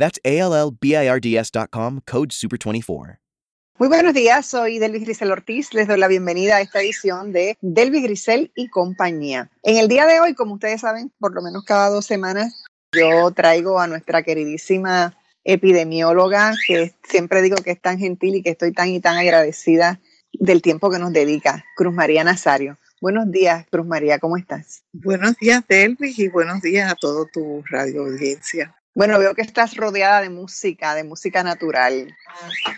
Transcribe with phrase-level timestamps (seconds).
[0.00, 3.18] That's ALLBIRDS.com, code SUPER24.
[3.78, 5.74] Muy buenos días, soy Delvis Grisel Ortiz.
[5.74, 9.50] Les doy la bienvenida a esta edición de Delvis Grisel y compañía.
[9.62, 13.30] En el día de hoy, como ustedes saben, por lo menos cada dos semanas, yo
[13.32, 18.72] traigo a nuestra queridísima epidemióloga, que siempre digo que es tan gentil y que estoy
[18.72, 20.00] tan y tan agradecida
[20.32, 22.78] del tiempo que nos dedica, Cruz María Nazario.
[23.02, 24.82] Buenos días, Cruz María, ¿cómo estás?
[24.92, 28.74] Buenos días, Delvis, y buenos días a todo tu radio audiencia.
[28.94, 32.16] Bueno, veo que estás rodeada de música, de música natural,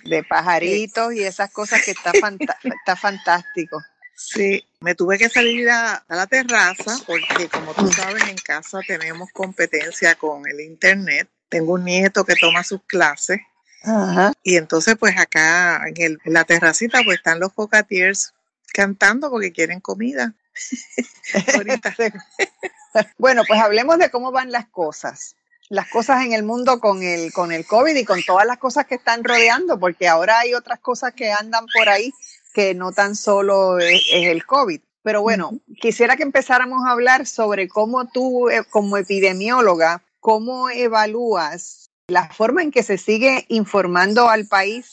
[0.04, 2.12] de pajaritos y esas cosas que está,
[2.62, 3.82] está fantástico.
[4.14, 9.30] Sí, me tuve que salir a, la terraza porque como tú sabes en casa tenemos
[9.32, 11.28] competencia con el internet.
[11.48, 13.40] Tengo un nieto que toma sus clases
[14.42, 18.32] y entonces pues acá en, el, en la terracita pues están los cocatiers
[18.72, 20.34] cantando porque quieren comida.
[23.18, 25.36] bueno, pues hablemos de cómo van las cosas
[25.72, 28.84] las cosas en el mundo con el, con el COVID y con todas las cosas
[28.84, 32.12] que están rodeando, porque ahora hay otras cosas que andan por ahí
[32.52, 34.82] que no tan solo es, el COVID.
[35.02, 41.88] Pero bueno, quisiera que empezáramos a hablar sobre cómo tú, eh, como epidemióloga, cómo evalúas
[42.06, 44.92] la forma en que se sigue informando al país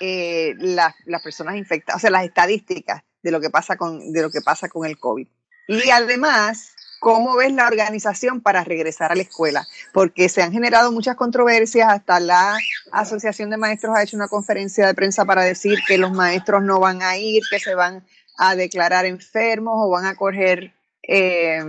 [0.00, 4.22] eh, las, las personas infectadas, o sea, las estadísticas de lo que pasa con, de
[4.22, 5.26] lo que pasa con el COVID.
[5.66, 9.66] Y además, ¿Cómo ves la organización para regresar a la escuela?
[9.94, 12.58] Porque se han generado muchas controversias, hasta la
[12.92, 16.78] Asociación de Maestros ha hecho una conferencia de prensa para decir que los maestros no
[16.78, 18.04] van a ir, que se van
[18.36, 21.64] a declarar enfermos o van a coger eh,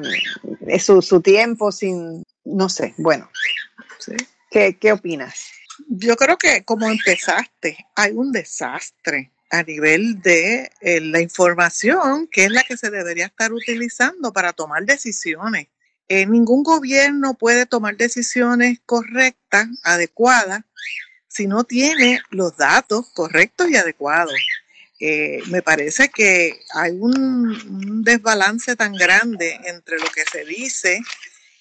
[0.79, 3.29] su, tiempo sin, no sé, bueno,
[4.49, 5.45] ¿Qué, ¿qué opinas?
[5.87, 12.45] Yo creo que como empezaste, hay un desastre a nivel de eh, la información, que
[12.45, 15.67] es la que se debería estar utilizando para tomar decisiones.
[16.07, 20.61] Eh, ningún gobierno puede tomar decisiones correctas, adecuadas,
[21.27, 24.33] si no tiene los datos correctos y adecuados.
[25.01, 31.01] Eh, me parece que hay un, desbalance tan grande entre lo que se dice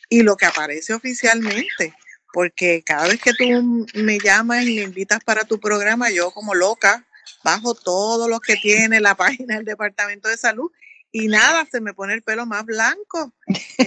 [0.08, 1.94] y lo que aparece oficialmente
[2.32, 6.54] porque cada vez que tú me llamas y me invitas para tu programa, yo como
[6.54, 7.04] loca
[7.42, 10.70] bajo todo lo que tiene la página del Departamento de Salud
[11.12, 13.32] y nada, se me pone el pelo más blanco,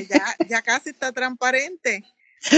[0.10, 2.04] ya, ya casi está transparente,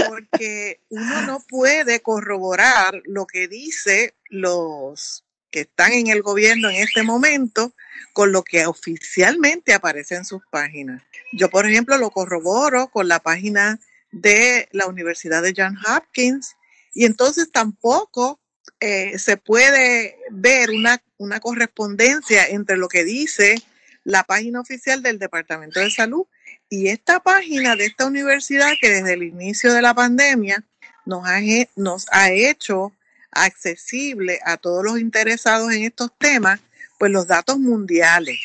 [0.08, 6.76] porque uno no puede corroborar lo que dice los que están en el gobierno en
[6.76, 7.72] este momento
[8.12, 11.02] con lo que oficialmente aparece en sus páginas.
[11.32, 13.78] Yo, por ejemplo, lo corroboro con la página
[14.10, 16.56] de la Universidad de Johns Hopkins
[16.92, 18.40] y entonces tampoco
[18.80, 23.56] eh, se puede ver una, una correspondencia entre lo que dice
[24.04, 26.26] la página oficial del Departamento de Salud
[26.68, 30.64] y esta página de esta universidad que desde el inicio de la pandemia
[31.04, 31.40] nos ha,
[31.76, 32.92] nos ha hecho
[33.30, 36.60] accesible a todos los interesados en estos temas,
[36.98, 38.38] pues los datos mundiales.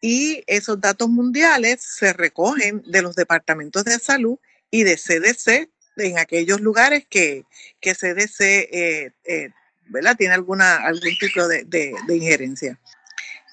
[0.00, 4.38] Y esos datos mundiales se recogen de los departamentos de salud
[4.70, 7.44] y de CDC en aquellos lugares que,
[7.80, 8.40] que CDC
[9.88, 10.16] ¿verdad?
[10.16, 12.78] Tiene alguna, algún tipo de, injerencia.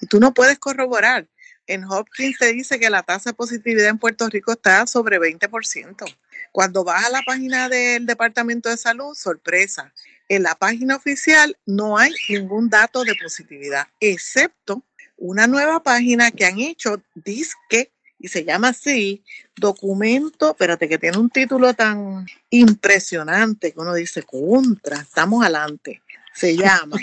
[0.00, 1.26] Y tú no puedes corroborar.
[1.66, 6.04] En Hopkins se dice que la tasa de positividad en Puerto Rico está sobre 20%.
[6.52, 9.92] Cuando vas a la página del Departamento de Salud, sorpresa,
[10.28, 14.82] en la página oficial no hay ningún dato de positividad, excepto
[15.16, 19.22] una nueva página que han hecho, disque, y se llama así,
[19.56, 26.02] documento, espérate que tiene un título tan impresionante que uno dice, contra, estamos adelante
[26.34, 26.96] se llama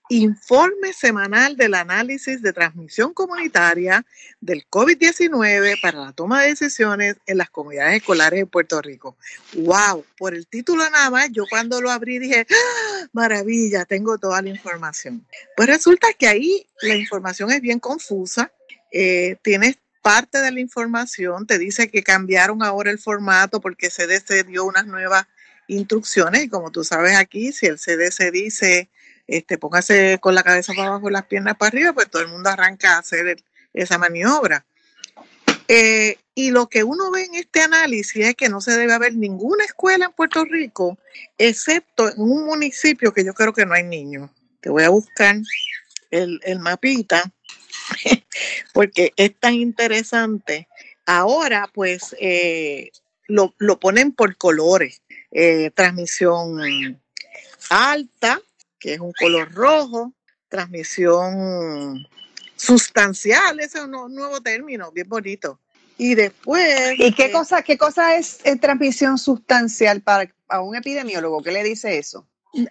[0.10, 4.06] Informe Semanal del Análisis de Transmisión Comunitaria
[4.42, 9.18] del COVID-19 para la toma de decisiones en las comunidades escolares de Puerto Rico.
[9.54, 10.06] ¡Wow!
[10.18, 13.08] Por el título nada más, yo cuando lo abrí dije, ¡Ah!
[13.14, 15.26] maravilla, tengo toda la información.
[15.56, 18.52] Pues resulta que ahí la información es bien confusa.
[18.92, 24.46] Eh, tienes parte de la información, te dice que cambiaron ahora el formato porque CDC
[24.46, 25.26] dio unas nuevas
[25.74, 28.90] instrucciones y como tú sabes aquí, si el CDC dice,
[29.28, 32.28] este, póngase con la cabeza para abajo y las piernas para arriba, pues todo el
[32.28, 33.44] mundo arranca a hacer
[33.74, 34.66] esa maniobra.
[35.68, 39.16] Eh, y lo que uno ve en este análisis es que no se debe haber
[39.16, 40.98] ninguna escuela en Puerto Rico,
[41.38, 44.30] excepto en un municipio que yo creo que no hay niños.
[44.60, 45.36] Te voy a buscar
[46.10, 47.31] el, mapita,
[48.74, 50.68] porque es tan interesante.
[51.06, 52.92] Ahora, pues, eh,
[53.28, 55.02] lo, ponen por colores.
[55.36, 57.02] Eh, transmisión
[57.70, 58.40] alta,
[58.80, 60.14] que es un color rojo,
[60.48, 62.06] transmisión
[62.56, 65.60] sustancial, ese es un nuevo término, bien bonito.
[65.98, 66.94] Y después...
[67.00, 70.32] ¿Y qué, cosa, qué cosa es eh, transmisión sustancial para
[70.62, 71.42] un epidemiólogo?
[71.42, 72.28] ¿Qué le dice eso?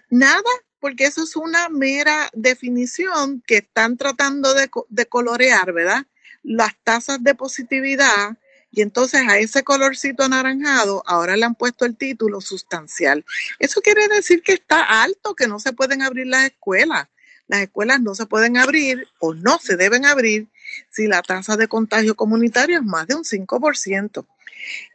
[0.09, 0.41] Nada,
[0.79, 6.05] porque eso es una mera definición que están tratando de, de colorear, ¿verdad?
[6.43, 8.37] Las tasas de positividad
[8.75, 13.23] y entonces a ese colorcito anaranjado ahora le han puesto el título sustancial.
[13.59, 17.07] Eso quiere decir que está alto, que no se pueden abrir las escuelas.
[17.47, 20.47] Las escuelas no se pueden abrir o no se deben abrir
[20.89, 24.25] si la tasa de contagio comunitario es más de un 5%.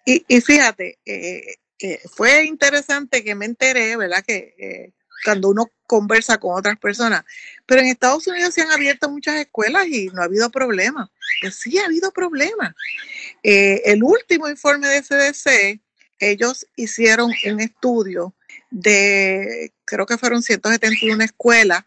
[0.05, 4.25] Y, y fíjate, eh, eh, fue interesante que me enteré, ¿verdad?
[4.27, 4.93] Que eh,
[5.25, 7.25] cuando uno conversa con otras personas,
[7.67, 11.11] pero en Estados Unidos se han abierto muchas escuelas y no ha habido problema.
[11.41, 12.75] Pues sí ha habido problemas.
[13.43, 15.81] el último informe de CDC,
[16.21, 18.35] ellos hicieron un estudio
[18.71, 21.85] de, creo que fueron 171 escuelas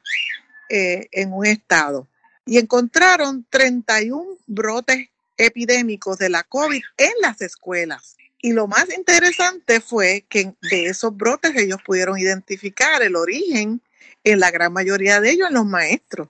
[0.69, 2.07] en un estado
[2.45, 8.17] y encontraron 31 brotes epidémicos de la COVID en las escuelas.
[8.41, 13.81] Y lo más interesante fue que de esos brotes ellos pudieron identificar el origen
[14.23, 16.27] en la gran mayoría de ellos en los maestros.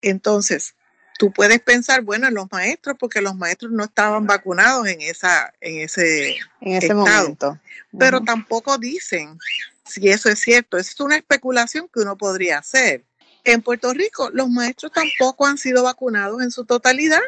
[0.00, 0.74] Entonces,
[1.18, 5.52] tú puedes pensar, bueno, en los maestros, porque los maestros no estaban vacunados en, esa,
[5.60, 7.58] en ese, en ese momento.
[7.96, 9.38] Pero tampoco dicen
[9.84, 10.78] si eso es cierto.
[10.78, 13.04] Es una especulación que uno podría hacer.
[13.44, 17.22] En Puerto Rico, los maestros tampoco han sido vacunados en su totalidad,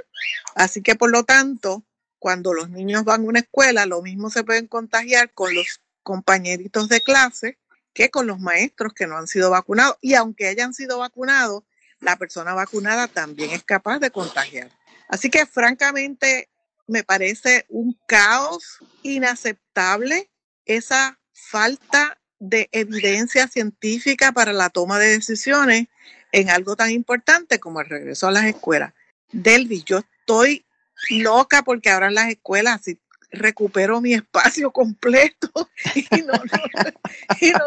[0.55, 1.83] así que por lo tanto,
[2.21, 6.89] cuando los niños van a una escuela, lo mismo se pueden contagiar con los compañeritos
[6.89, 7.59] de clase
[7.95, 9.97] que con los maestros que no han sido vacunados.
[10.03, 11.63] Y aunque hayan sido vacunados,
[12.01, 14.71] la persona vacunada también es capaz de contagiar.
[15.09, 16.51] Así que francamente
[16.87, 20.31] me parece un caos inaceptable
[20.67, 25.87] esa falta de evidencia científica para la toma de decisiones
[26.33, 28.93] en algo tan importante como el regreso a las escuelas.
[29.31, 30.67] Delvi, yo estoy
[31.11, 32.99] loca porque ahora en las escuelas si
[33.35, 35.51] recupero mi espacio completo
[35.95, 36.33] y no,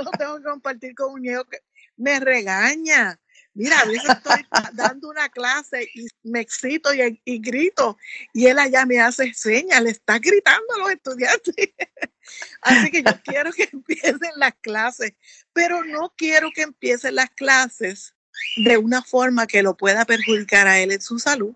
[0.02, 1.60] lo tengo que compartir con un niño que
[1.96, 3.20] me regaña.
[3.54, 7.98] Mira, a veces estoy dando una clase y me excito y, y, grito
[8.32, 11.56] y él allá me hace señas, le está gritando a los estudiantes.
[12.62, 15.14] Así que yo quiero que empiecen las clases,
[15.54, 18.14] pero no quiero que empiecen las clases
[18.58, 21.56] de una forma que lo pueda perjudicar a él en su salud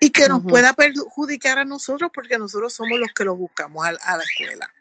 [0.00, 3.92] y que nos pueda perjudicar a nosotros porque nosotros somos los que lo buscamos a,
[3.92, 4.72] la escuela.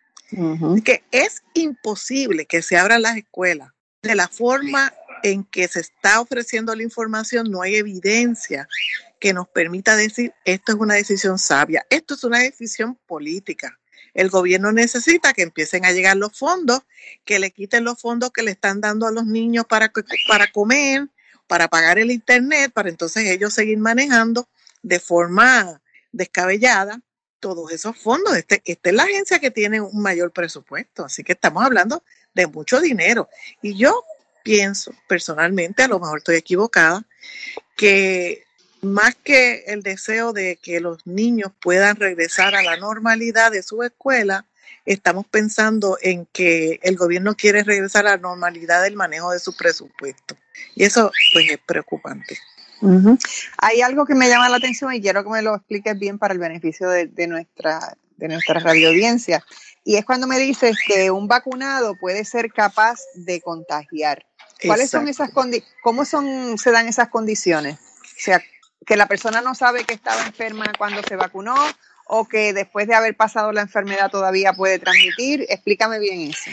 [0.83, 3.69] Que es imposible que se abran las escuelas
[4.01, 4.93] de la forma
[5.23, 8.67] en que se está ofreciendo la información, no hay evidencia
[9.19, 13.77] que nos permita decir esto es una decisión sabia, esto es una decisión política.
[14.13, 16.81] El gobierno necesita que empiecen a llegar los fondos,
[17.25, 19.91] que le quiten los fondos que le están dando a los niños para,
[20.27, 21.09] para comer,
[21.47, 24.47] para pagar el internet, para entonces ellos seguir manejando
[24.81, 25.81] de forma
[26.11, 27.01] descabellada
[27.39, 28.35] todos esos fondos.
[28.35, 32.03] Este, esta es la agencia que tiene un mayor presupuesto, así que estamos hablando
[32.33, 33.29] de mucho dinero.
[33.61, 34.03] Y yo
[34.43, 37.05] pienso personalmente, a lo mejor estoy equivocada,
[37.75, 38.43] que
[38.81, 43.83] más que el deseo de que los niños puedan regresar a la normalidad de su
[43.83, 44.45] escuela,
[44.85, 49.55] estamos pensando en que el gobierno quiere regresar a la normalidad del manejo de su
[49.55, 50.37] presupuesto.
[50.75, 52.37] Y eso pues es preocupante.
[53.57, 56.33] Hay algo que me llama la atención y quiero que me lo expliques bien para
[56.33, 59.43] el beneficio de, de nuestra, de nuestra radio audiencia.
[59.83, 64.25] Y es cuando me dices que un vacunado puede ser capaz de contagiar.
[64.65, 65.31] ¿Cuáles son esas?
[65.81, 67.75] ¿Cómo son, se dan esas condiciones?
[67.75, 68.41] O sea,
[68.85, 71.55] que la persona no sabe que estaba enferma cuando se vacunó
[72.05, 75.45] o que después de haber pasado la enfermedad todavía puede transmitir.
[75.47, 76.51] Explícame bien eso.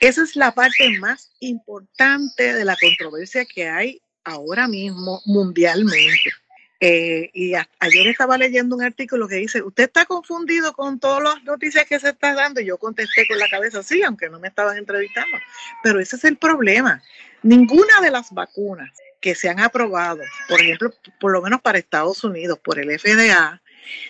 [0.00, 6.32] Esa es la parte más importante de la controversia que hay ahora mismo mundialmente.
[6.80, 11.42] Eh, y ayer estaba leyendo un artículo que dice, usted está confundido con todas las
[11.42, 12.60] noticias que se está dando.
[12.60, 15.36] Y yo contesté con la cabeza, sí, aunque no me estaban entrevistando.
[15.82, 17.02] Pero ese es el problema.
[17.42, 22.22] Ninguna de las vacunas que se han aprobado, por ejemplo, por lo menos para Estados
[22.22, 23.60] Unidos, por el FDA,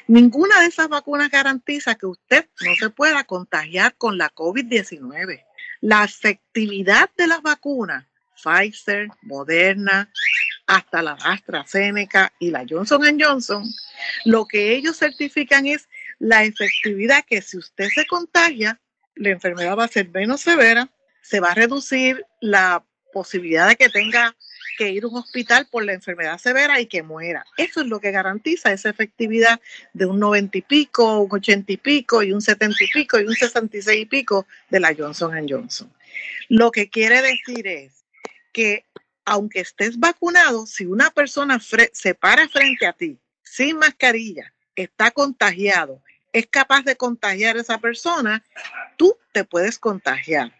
[0.06, 5.44] ninguna de esas vacunas garantiza que usted no se pueda contagiar con la COVID-19.
[5.80, 8.06] La efectividad de las vacunas,
[8.42, 10.10] Pfizer, Moderna,
[10.66, 13.64] hasta la AstraZeneca y la Johnson Johnson,
[14.24, 18.78] lo que ellos certifican es la efectividad que si usted se contagia,
[19.14, 20.90] la enfermedad va a ser menos severa,
[21.22, 24.36] se va a reducir la posibilidad de que tenga
[24.76, 27.44] que ir a un hospital por la enfermedad severa y que muera.
[27.56, 29.60] Eso es lo que garantiza esa efectividad
[29.92, 33.24] de un 90 y pico, un 80 y pico, y un 70 y pico, y
[33.24, 35.92] un 66 y pico de la Johnson Johnson.
[36.48, 37.97] Lo que quiere decir es
[38.52, 38.84] que
[39.24, 46.02] aunque estés vacunado, si una persona se para frente a ti sin mascarilla, está contagiado,
[46.32, 48.44] es capaz de contagiar a esa persona,
[48.96, 50.52] tú te puedes contagiar.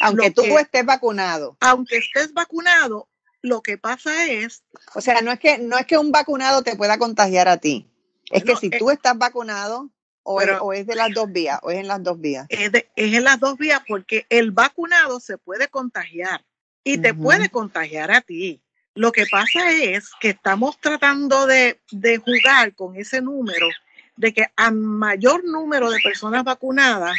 [0.00, 1.56] Aunque tú estés vacunado.
[1.60, 3.08] Aunque estés vacunado,
[3.42, 4.62] lo que pasa es.
[4.94, 7.86] O sea, no es que, no es que un vacunado te pueda contagiar a ti.
[8.30, 9.90] Es que si eh tú estás vacunado,
[10.22, 12.46] o, es, de las dos vías, o es en las dos vías.
[12.48, 16.44] Es, en las dos vías porque el vacunado se puede contagiar
[16.84, 18.60] y te puede contagiar a ti.
[18.94, 23.68] Lo que pasa es que estamos tratando de, de jugar con ese número
[24.16, 27.16] de que a mayor número de personas vacunadas,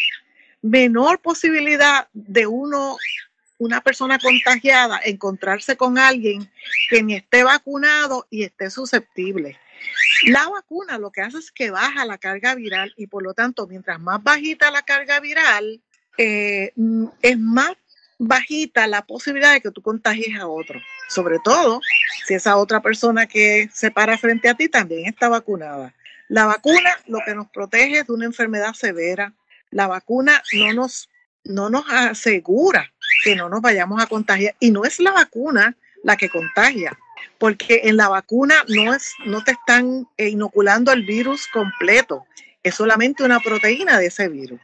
[0.62, 2.98] menor posibilidad de uno
[3.58, 6.50] una persona contagiada encontrarse con alguien
[6.90, 9.60] que ni esté vacunado y esté susceptible.
[10.26, 13.68] La vacuna lo que hace es que baja la carga viral y por lo tanto,
[13.68, 15.80] mientras más bajita la carga viral,
[16.18, 16.74] eh,
[17.22, 17.74] es más
[18.24, 20.80] bajita la posibilidad de que tú contagies a otro.
[21.10, 21.82] Sobre todo
[22.26, 25.94] si esa otra persona que se para frente a ti también está vacunada.
[26.28, 29.34] La vacuna lo que nos protege es de una enfermedad severa.
[29.72, 31.10] La vacuna no nos,
[31.44, 34.56] no nos asegura que no nos vayamos a contagiar.
[34.60, 36.98] Y no es la vacuna la que contagia,
[37.38, 42.26] porque en la vacuna no, es, no te están inoculando el virus completo,
[42.64, 44.60] es solamente una proteína de ese virus.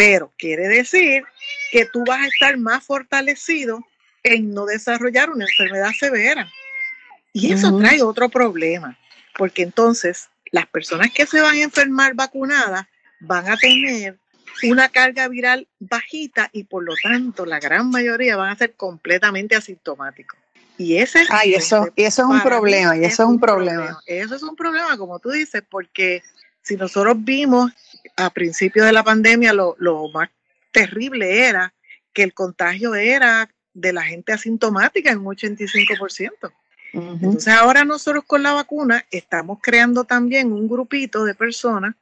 [0.00, 1.24] Pero quiere decir
[1.70, 3.84] que tú vas a estar más fortalecido
[4.22, 6.50] en no desarrollar una enfermedad severa.
[7.34, 8.98] Y eso trae otro problema,
[9.36, 12.86] porque entonces las personas que se van a enfermar vacunadas
[13.20, 14.16] van a tener
[14.62, 19.54] una carga viral bajita y por lo tanto la gran mayoría van a ser completamente
[19.54, 20.38] asintomáticos.
[20.78, 24.00] Y ese Ay, eso, eso es un problema, y eso es un problema.
[24.06, 26.22] Eso es un problema, como tú dices, porque
[26.70, 27.72] si nosotros vimos
[28.16, 29.74] a principios de la pandemia lo,
[30.14, 30.30] más
[30.70, 31.74] terrible era
[32.12, 36.52] que el contagio era de la gente asintomática en un 85%.
[36.92, 41.96] Entonces ahora nosotros con la vacuna estamos creando también un grupito de personas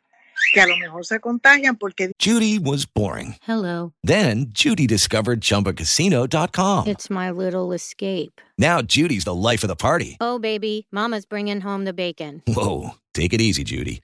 [0.52, 3.36] que a lo mejor se contagian porque Judy was boring.
[3.46, 3.92] Hello.
[4.04, 6.86] Then Judy discovered chumbacasino.com.
[6.86, 8.40] It's my little escape.
[8.58, 10.18] Now Judy's the life of the party.
[10.20, 12.42] Oh baby, mama's bringing home the bacon.
[12.46, 14.00] Whoa, take it easy, Judy.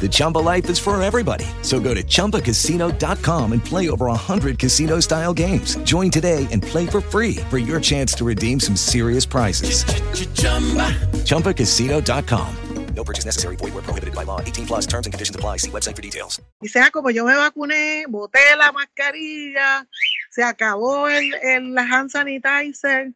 [0.00, 1.44] The Chumba life is for everybody.
[1.60, 5.76] So go to ChumbaCasino.com and play over 100 casino style games.
[5.84, 9.84] Join today and play for free for your chance to redeem some serious prizes.
[9.84, 10.88] Ch-ch-chumba.
[11.24, 12.56] ChumbaCasino.com.
[12.94, 13.56] No purchase necessary.
[13.56, 14.40] Void where prohibited by law.
[14.40, 15.58] 18 plus terms and conditions apply.
[15.58, 16.40] See website for details.
[16.60, 19.86] Y sea ah, como yo me vacuné, boté la mascarilla,
[20.30, 23.12] se acabó el, el hand sanitizer,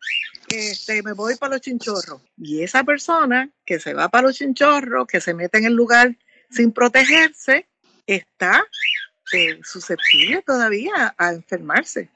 [0.49, 2.21] este, me voy para los chinchorros.
[2.39, 6.17] Y esa persona que se va para los chinchorros, que se mete en el lugar
[6.51, 7.67] sin protegerse,
[8.07, 8.65] está
[9.33, 12.11] eh, susceptible todavía a enfermarse.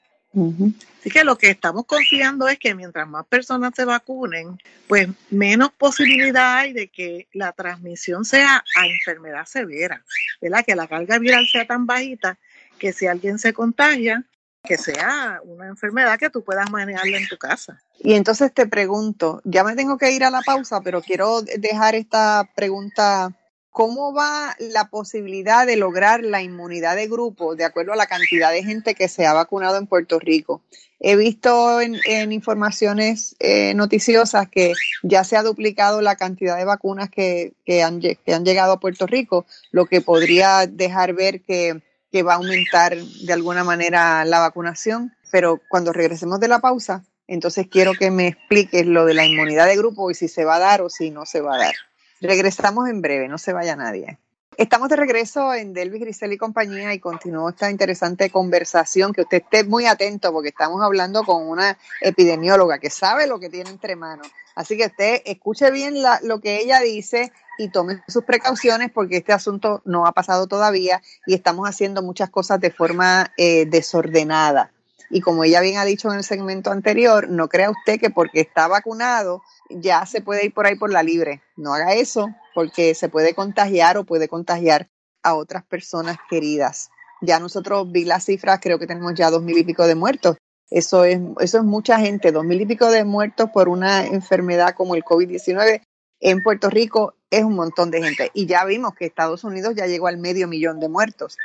[0.99, 5.71] Así que lo que estamos confiando es que mientras más personas se vacunen, pues menos
[5.71, 10.03] posibilidad hay de que la transmisión sea a enfermedad severa,
[10.39, 10.63] ¿verdad?
[10.65, 12.37] Que la carga viral sea tan bajita
[12.77, 14.23] que si alguien se contagia,
[14.63, 17.81] que sea una enfermedad que tú puedas manejarla en tu casa.
[17.99, 21.95] Y entonces te pregunto, ya me tengo que ir a la pausa, pero quiero dejar
[21.95, 23.35] esta pregunta
[23.79, 28.51] ¿Cómo va la posibilidad de lograr la inmunidad de grupo de acuerdo a la cantidad
[28.51, 30.61] de gente que se ha vacunado en Puerto Rico?
[30.99, 31.95] He visto en,
[32.33, 38.73] informaciones eh, noticiosas que ya se ha duplicado la cantidad de vacunas que, han, llegado
[38.73, 41.81] a Puerto Rico, lo que podría dejar ver que,
[42.11, 45.15] que va a aumentar de alguna manera la vacunación.
[45.31, 49.67] Pero cuando regresemos de la pausa, entonces quiero que me expliques lo de la inmunidad
[49.67, 51.75] de grupo y si se va a dar o si no se va a dar.
[52.21, 54.17] Regresamos en breve, no se vaya nadie.
[54.57, 59.13] Estamos de regreso en Delvis Grisel y compañía y continúo esta interesante conversación.
[59.13, 63.49] Que usted esté muy atento porque estamos hablando con una epidemióloga que sabe lo que
[63.49, 64.27] tiene entre manos.
[64.55, 69.31] Así que usted escuche bien lo que ella dice y tome sus precauciones porque este
[69.31, 74.73] asunto no ha pasado todavía y estamos haciendo muchas cosas de forma eh, desordenada.
[75.09, 78.41] Y como ella bien ha dicho en el segmento anterior, no crea usted que porque
[78.41, 81.41] está vacunado ya se puede ir por ahí por la libre.
[81.55, 84.89] No haga eso porque se puede contagiar o puede contagiar
[85.23, 86.89] a otras personas queridas.
[87.21, 90.37] Ya nosotros vi las cifras, creo que tenemos ya dos mil y pico de muertos.
[90.69, 94.75] Eso es, eso es mucha gente, dos mil y pico de muertos por una enfermedad
[94.75, 95.81] como el COVID-19
[96.21, 98.31] en Puerto Rico es un montón de gente.
[98.33, 101.37] Y ya vimos que Estados Unidos ya llegó al medio millón de muertos.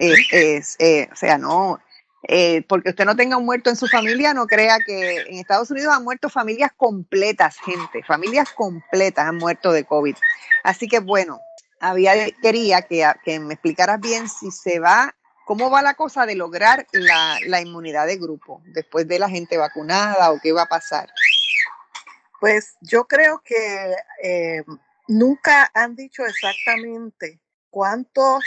[0.00, 1.80] Eh, es, eh, o sea, no,
[2.24, 5.70] eh, porque usted no tenga un muerto en su familia, no crea que en Estados
[5.70, 10.16] Unidos han muerto familias completas, gente, familias completas han muerto de COVID.
[10.64, 11.40] Así que bueno,
[11.80, 15.14] había, quería que, me explicaras bien si se va,
[15.46, 20.32] cómo va la cosa de lograr la, inmunidad de grupo después de la gente vacunada
[20.32, 21.08] o qué va a pasar.
[22.40, 24.64] Pues yo creo que eh,
[25.06, 28.40] nunca han dicho exactamente cuánto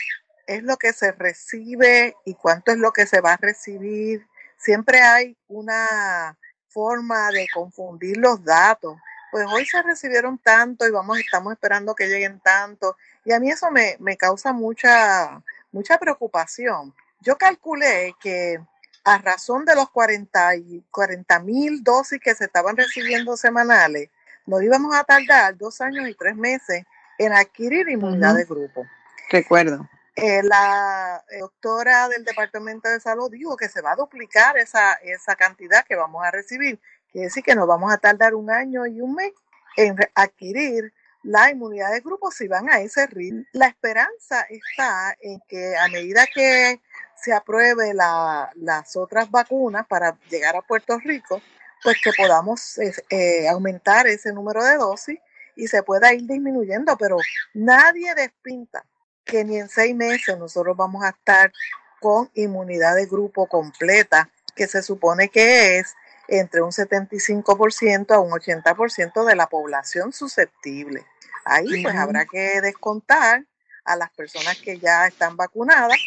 [0.56, 4.28] es lo que se recibe y cuánto es lo que se va a recibir.
[4.58, 8.98] Siempre hay una forma de confundir los datos.
[9.32, 12.98] Pues hoy se recibieron tanto y vamos, estamos esperando que lleguen tanto.
[13.24, 15.42] Y a mí eso me, me causa mucha,
[15.72, 16.94] mucha preocupación.
[17.22, 18.60] Yo calculé que
[19.04, 24.10] a razón de los 40 mil dosis que se estaban recibiendo semanales,
[24.46, 26.84] nos íbamos a tardar dos años y tres meses
[27.18, 28.86] en adquirir inmunidad de grupo.
[29.30, 29.88] Recuerdo.
[30.16, 35.36] Eh, la doctora del Departamento de Salud dijo que se va a duplicar esa, esa
[35.36, 36.80] cantidad que vamos a recibir.
[37.12, 39.32] Quiere decir que nos vamos a tardar un año y un mes
[39.78, 43.44] en adquirir la inmunidad de grupo si van a ese ritmo.
[43.54, 46.82] La esperanza está en que a medida que
[47.16, 51.42] se apruebe las otras vacunas para llegar a Puerto Rico,
[51.84, 55.20] pues que podamos eh, aumentar ese número de dosis
[55.56, 57.18] y se pueda ir disminuyendo, pero
[57.54, 58.84] nadie despinta
[59.26, 61.52] que ni en seis meses nosotros vamos a estar
[62.00, 65.96] con inmunidad de grupo completa, que se supone que es
[66.28, 71.06] entre un 75% a un 80% de la población susceptible.
[71.46, 73.46] Ahí pues habrá que descontar
[73.84, 75.98] a las personas que ya están vacunadas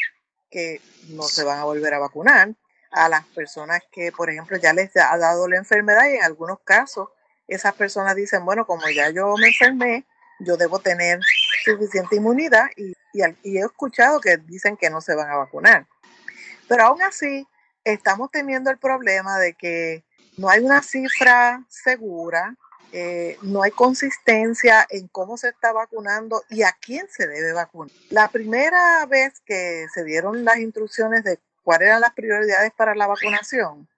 [0.55, 2.55] que no se van a volver a vacunar,
[2.93, 6.61] a las personas que, por ejemplo, ya les ha dado la enfermedad y en algunos
[6.61, 7.09] casos
[7.49, 10.07] esas personas dicen, bueno, como ya yo me enfermé,
[10.39, 11.19] yo debo tener
[11.65, 15.87] suficiente inmunidad y, y, he escuchado que dicen que no se van a vacunar.
[16.69, 17.47] Pero aún así,
[17.85, 20.05] estamos teniendo el problema de que
[20.37, 22.57] no hay una cifra segura,
[22.93, 27.95] eh, no hay consistencia en cómo se está vacunando y a quién se debe vacunar.
[28.11, 33.07] La primera vez que se dieron las instrucciones de cuáles eran las prioridades para la
[33.07, 33.89] vacunación,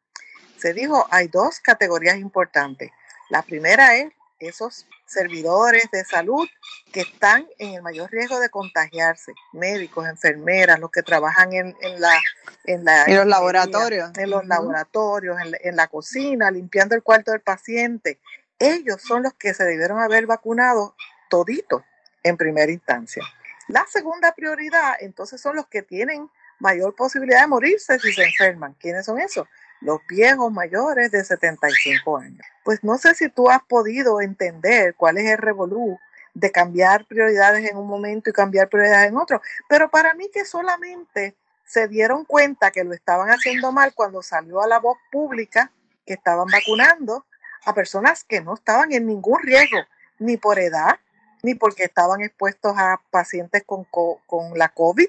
[0.58, 2.90] se dijo hay dos categorías importantes.
[3.28, 6.48] La primera es esos servidores de salud
[6.92, 12.20] que están en el mayor riesgo de contagiarse, médicos, enfermeras, los que trabajan en, la,
[12.64, 12.84] en,
[13.16, 14.10] los laboratorios.
[14.16, 18.20] En los laboratorios, en la cocina, limpiando el cuarto del paciente,
[18.58, 20.94] ellos son los que se debieron haber vacunado
[21.28, 21.84] todito
[22.22, 23.22] en primera instancia.
[23.68, 28.74] La segunda prioridad, entonces, son los que tienen mayor posibilidad de morirse si se enferman.
[28.74, 29.46] ¿Quiénes son esos?
[29.80, 32.46] Los viejos mayores de 75 años.
[32.64, 35.98] Pues no sé si tú has podido entender cuál es el revolú
[36.34, 40.44] de cambiar prioridades en un momento y cambiar prioridades en otro, pero para mí que
[40.44, 41.34] solamente
[41.64, 45.72] se dieron cuenta que lo estaban haciendo mal cuando salió a la voz pública
[46.04, 47.24] que estaban vacunando
[47.64, 49.78] a personas que no estaban en ningún riesgo,
[50.18, 51.00] ni por edad,
[51.46, 55.06] ni porque estaban expuestos a pacientes con, con la COVID,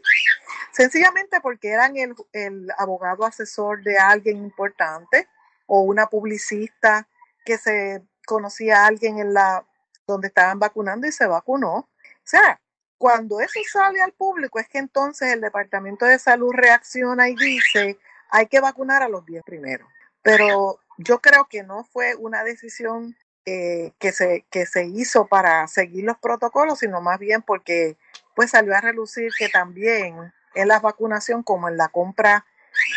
[0.72, 5.28] sencillamente porque eran el, el, abogado asesor de alguien importante
[5.66, 7.08] o una publicista
[7.44, 9.66] que se conocía a alguien en la
[10.06, 11.74] donde estaban vacunando y se vacunó.
[11.78, 11.88] O
[12.24, 12.62] sea,
[13.00, 17.98] cuando eso sale al público es que entonces el Departamento de Salud reacciona y dice,
[18.30, 19.90] hay que vacunar a los 10 primeros.
[20.22, 23.18] Pero yo creo que no fue una decisión
[23.50, 27.96] eh, que, se, que se hizo para seguir los protocolos, sino más bien porque
[28.36, 32.46] pues salió a relucir que también en la vacunación como en la compra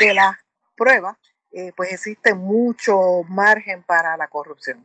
[0.00, 0.38] de las
[0.76, 1.16] pruebas,
[1.52, 4.84] eh, pues existe mucho margen para la corrupción.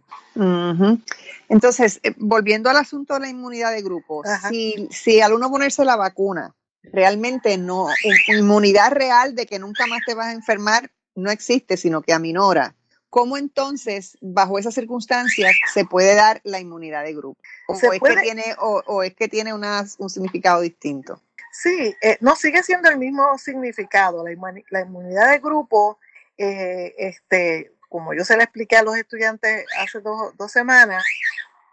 [1.50, 5.84] Entonces, eh, volviendo al asunto de la inmunidad de grupo, si, si al uno ponerse
[5.84, 7.88] la vacuna, realmente no,
[8.28, 12.76] inmunidad real de que nunca más te vas a enfermar no existe, sino que aminora.
[13.16, 17.40] ¿Cómo entonces, bajo esas circunstancias, se puede dar la inmunidad de grupo?
[17.66, 21.22] ¿O, es, que tiene, o, es que tiene un significado distinto?
[21.50, 24.22] Sí, eh, no sigue siendo el mismo significado.
[24.70, 25.98] La, inmunidad de grupo,
[26.38, 31.02] eh, este, como yo se le expliqué a los estudiantes hace dos, dos semanas,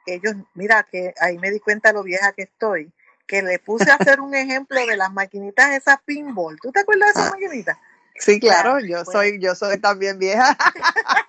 [0.07, 2.93] ellos, mira, que ahí me di cuenta lo vieja que estoy,
[3.27, 6.57] que le puse a hacer un ejemplo de las maquinitas esas pinball.
[6.63, 7.77] ¿Tú te acuerdas de esas maquinitas?
[8.19, 10.57] Sí, claro, yo soy, yo soy también vieja.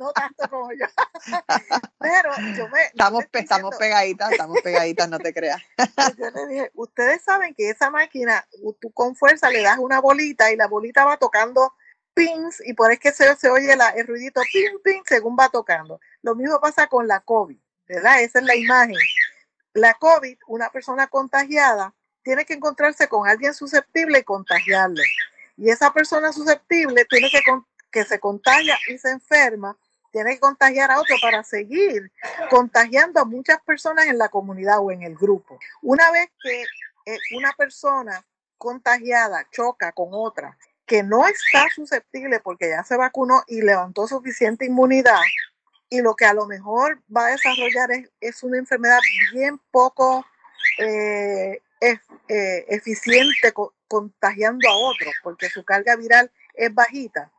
[0.00, 0.86] no tanto como yo.
[2.00, 2.84] Pero yo me.
[2.84, 5.62] Estamos, estamos pegaditas, estamos pegaditas, no te creas.
[6.18, 8.46] yo le dije, ustedes saben que esa máquina,
[8.80, 11.74] tú con fuerza le das una bolita y la bolita va tocando
[12.14, 15.50] pins y por es que se, se oye la, el ruidito ping, ping, según va
[15.50, 16.00] tocando.
[16.22, 18.22] Lo mismo pasa con la COVID, ¿verdad?
[18.22, 18.96] Esa es la imagen.
[19.74, 25.04] La COVID, una persona contagiada, tiene que encontrarse con alguien susceptible y contagiarle.
[25.58, 27.42] Y esa persona susceptible tiene que,
[27.92, 29.76] que se contagia y se enferma,
[30.10, 32.10] tiene que contagiar a otro para seguir
[32.50, 35.58] contagiando a muchas personas en la comunidad o en el grupo.
[35.82, 36.62] Una vez que
[37.06, 38.24] eh, una persona
[38.58, 44.66] contagiada choca con otra que no está susceptible porque ya se vacunó y levantó suficiente
[44.66, 45.22] inmunidad
[45.88, 48.98] y lo que a lo mejor va a desarrollar es, una enfermedad
[49.32, 50.24] bien poco
[50.78, 53.52] eh, eh, eficiente
[53.88, 57.30] contagiando a otros porque su carga viral es bajita,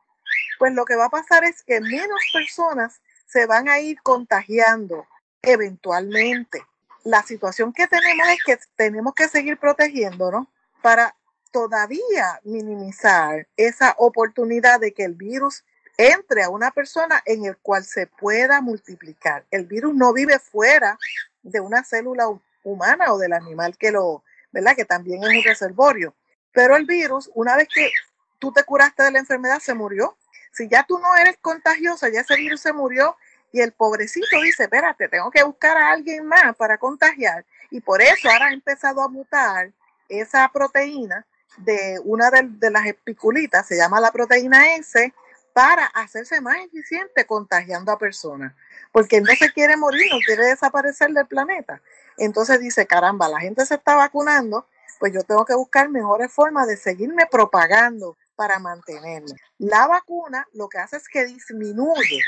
[0.62, 5.08] pues lo que va a pasar es que menos personas se van a ir contagiando
[5.42, 6.64] eventualmente.
[7.04, 10.46] La situación que tenemos es que tenemos que seguir protegiéndonos
[10.84, 11.16] para
[11.50, 15.66] todavía minimizar esa oportunidad de que el virus
[15.98, 19.44] entre a una persona en el cual se pueda multiplicar.
[19.50, 21.00] El virus no vive fuera
[21.42, 22.26] de una célula
[22.64, 24.76] humana o del animal que lo, ¿verdad?
[24.76, 26.14] Que también es un reservorio.
[26.52, 27.90] Pero el virus, una vez que
[28.38, 30.16] tú te curaste de la enfermedad, se murió.
[30.52, 33.16] Si ya tú no eres contagiosa, ya ese virus se murió
[33.52, 37.46] y el pobrecito dice, espérate, tengo que buscar a alguien más para contagiar.
[37.70, 39.72] Y por eso ahora ha empezado a mutar
[40.08, 41.26] esa proteína
[41.58, 45.14] de una de, las espiculitas, se llama la proteína S,
[45.54, 48.54] para hacerse más eficiente contagiando a personas.
[48.94, 51.82] Porque no se quiere morir, no quiere desaparecer del planeta.
[52.18, 54.66] Entonces dice, caramba, la gente se está vacunando,
[55.00, 59.32] pues yo tengo que buscar mejores formas de seguirme propagando para mantenerme.
[59.58, 62.22] La vacuna lo que hace es que disminuye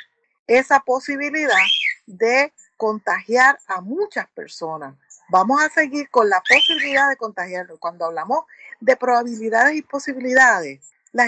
[0.48, 1.66] esa posibilidad
[2.06, 4.96] de contagiar a muchas personas.
[5.30, 7.80] Vamos a seguir con la posibilidad de contagiarlo.
[7.80, 8.46] Cuando hablamos
[8.80, 11.26] de probabilidades y posibilidades, la,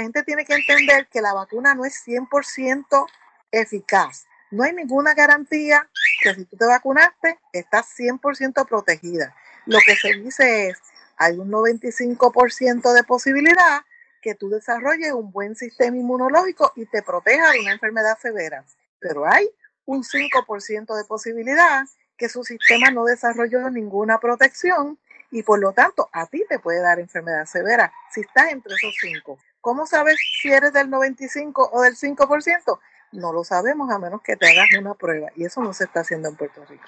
[0.00, 3.06] gente tiene que entender que la vacuna no es 100%
[3.52, 4.26] eficaz.
[4.50, 5.88] No hay ninguna garantía
[6.22, 9.34] que si tú te vacunaste, estás 100% protegida.
[9.66, 10.78] Lo que se dice es,
[11.16, 13.82] hay un 95% de posibilidad
[14.20, 18.64] que tú desarrolles un buen sistema inmunológico y te proteja de una enfermedad severa.
[18.98, 19.50] Pero hay
[19.86, 21.84] un 5% de posibilidad
[22.16, 24.98] que su sistema no desarrolló ninguna protección
[25.30, 28.94] y por lo tanto a ti te puede dar enfermedad severa si estás entre esos
[29.00, 29.38] cinco.
[29.60, 32.78] ¿Cómo sabes si eres del 95 o del 5%?
[33.12, 36.00] No lo sabemos a menos que te hagas una prueba y eso no se está
[36.00, 36.84] haciendo en Puerto Rico.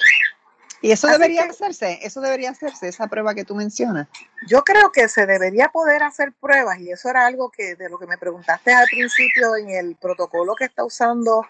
[0.83, 4.09] Y eso debería hacerse, eso debería hacerse, esa prueba que tú mencionas.
[4.49, 8.01] Yo creo que se debería poder hacer pruebas y eso era algo que de lo
[8.01, 11.47] que me preguntaste al principio en el protocolo que está usando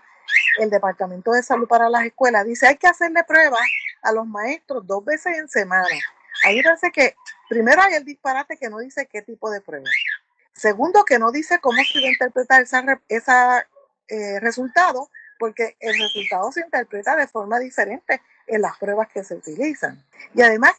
[0.58, 2.44] el Departamento de Salud para las escuelas.
[2.44, 3.62] Dice, hay que hacerle pruebas
[4.02, 5.88] a los maestros dos veces en semana.
[6.44, 7.16] Ahí parece que
[7.48, 9.88] primero hay el disparate que no dice qué tipo de prueba.
[10.52, 12.76] Segundo, que no dice cómo se va a interpretar ese
[13.08, 13.66] esa,
[14.08, 19.34] eh, resultado, porque el resultado se interpreta de forma diferente en las pruebas que se
[19.34, 20.02] utilizan.
[20.34, 20.74] Y además,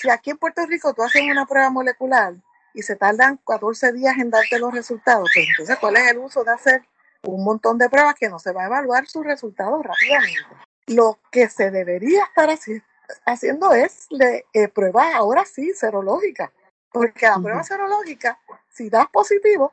[0.00, 2.34] si aquí en Puerto Rico tú haces una prueba molecular
[2.74, 6.44] y se tardan 14 días en darte los resultados, pues entonces, ¿cuál es el uso
[6.44, 6.82] de hacer
[7.22, 10.40] un montón de pruebas que no se va a evaluar sus resultados rápidamente?
[10.86, 12.88] Lo que se debería estar haciendo
[13.24, 14.08] haciendo es
[14.52, 16.50] eh, pruebas ahora sí serológicas,
[16.90, 19.72] porque la prueba serológica, si das positivo,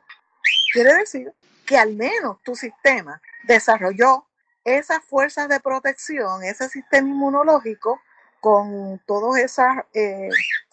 [0.72, 1.32] quiere decir
[1.66, 4.25] que al menos tu sistema desarrolló
[4.66, 8.00] esas fuerzas de protección, ese sistema inmunológico
[8.40, 10.28] con todas esas, eh,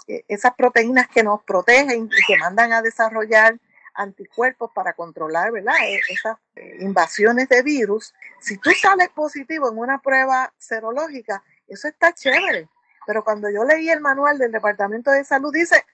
[0.07, 3.57] eh, esas proteínas que nos protegen y que mandan a desarrollar
[3.93, 5.75] anticuerpos para controlar ¿verdad?
[5.83, 6.37] E, esas
[6.79, 8.13] invasiones de virus.
[8.41, 12.67] Si tú sales positivo en una prueba serológica, eso está chévere.
[13.05, 15.85] Pero cuando yo leí el manual del Departamento de Salud, dice,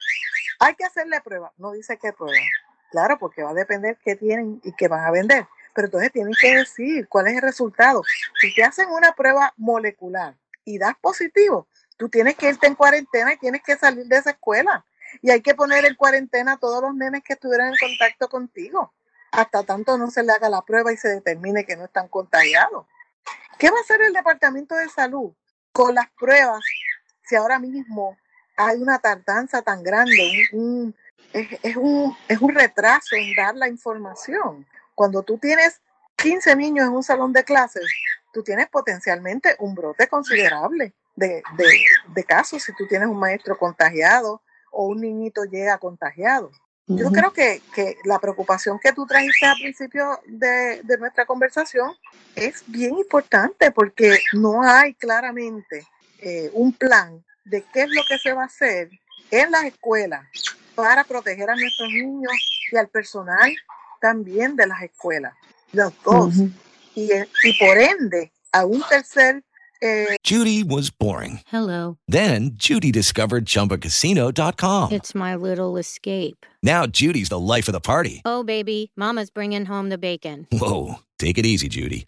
[0.59, 1.51] hay que hacerle prueba.
[1.57, 2.45] No dice qué prueba.
[2.91, 5.47] Claro, porque va a depender qué tienen y qué van a vender.
[5.73, 8.03] Pero entonces tienen que decir cuál es el resultado.
[8.41, 13.33] Si te hacen una prueba molecular y das positivo, tú tienes que irte en cuarentena
[13.33, 14.85] y tienes que salir de esa escuela.
[15.21, 18.93] Y hay que poner en cuarentena a todos los nenes que estuvieran en contacto contigo.
[19.31, 22.85] Hasta tanto no se le haga la prueba y se determine que no están contagiados.
[23.57, 25.33] ¿Qué va a hacer el Departamento de Salud?
[25.71, 26.61] con las pruebas,
[27.23, 28.17] si ahora mismo
[28.57, 30.95] hay una tardanza tan grande, es, un,
[32.27, 34.65] es un retraso en dar la información.
[34.99, 35.79] Cuando tú tienes
[36.17, 37.89] 15 niños en un salón de clases,
[38.33, 41.41] tú tienes potencialmente un brote considerable de,
[42.27, 44.41] casos si tú tienes un maestro contagiado
[44.73, 46.51] o un niñito llega contagiado.
[46.85, 47.61] Yo creo que,
[48.03, 51.95] la preocupación que tú trajiste al principio de, nuestra conversación
[52.35, 58.17] es bien importante porque no hay claramente eh, un plan de qué es lo que
[58.17, 58.89] se va a hacer
[59.31, 60.25] en las escuelas
[60.75, 62.33] para proteger a nuestros niños
[62.69, 63.49] y al personal
[63.99, 65.33] también de las escuelas,
[65.71, 66.33] los dos.
[66.95, 67.09] y,
[67.43, 69.43] y por ende, a un tercer
[69.81, 71.39] eh, Judy was boring.
[71.47, 71.97] Hello.
[72.07, 74.91] Then Judy discovered ChumbaCasino.com.
[74.91, 76.45] It's my little escape.
[76.61, 78.21] Now Judy's the life of the party.
[78.25, 80.47] Oh, baby, Mama's bringing home the bacon.
[80.51, 82.07] Whoa, take it easy, Judy.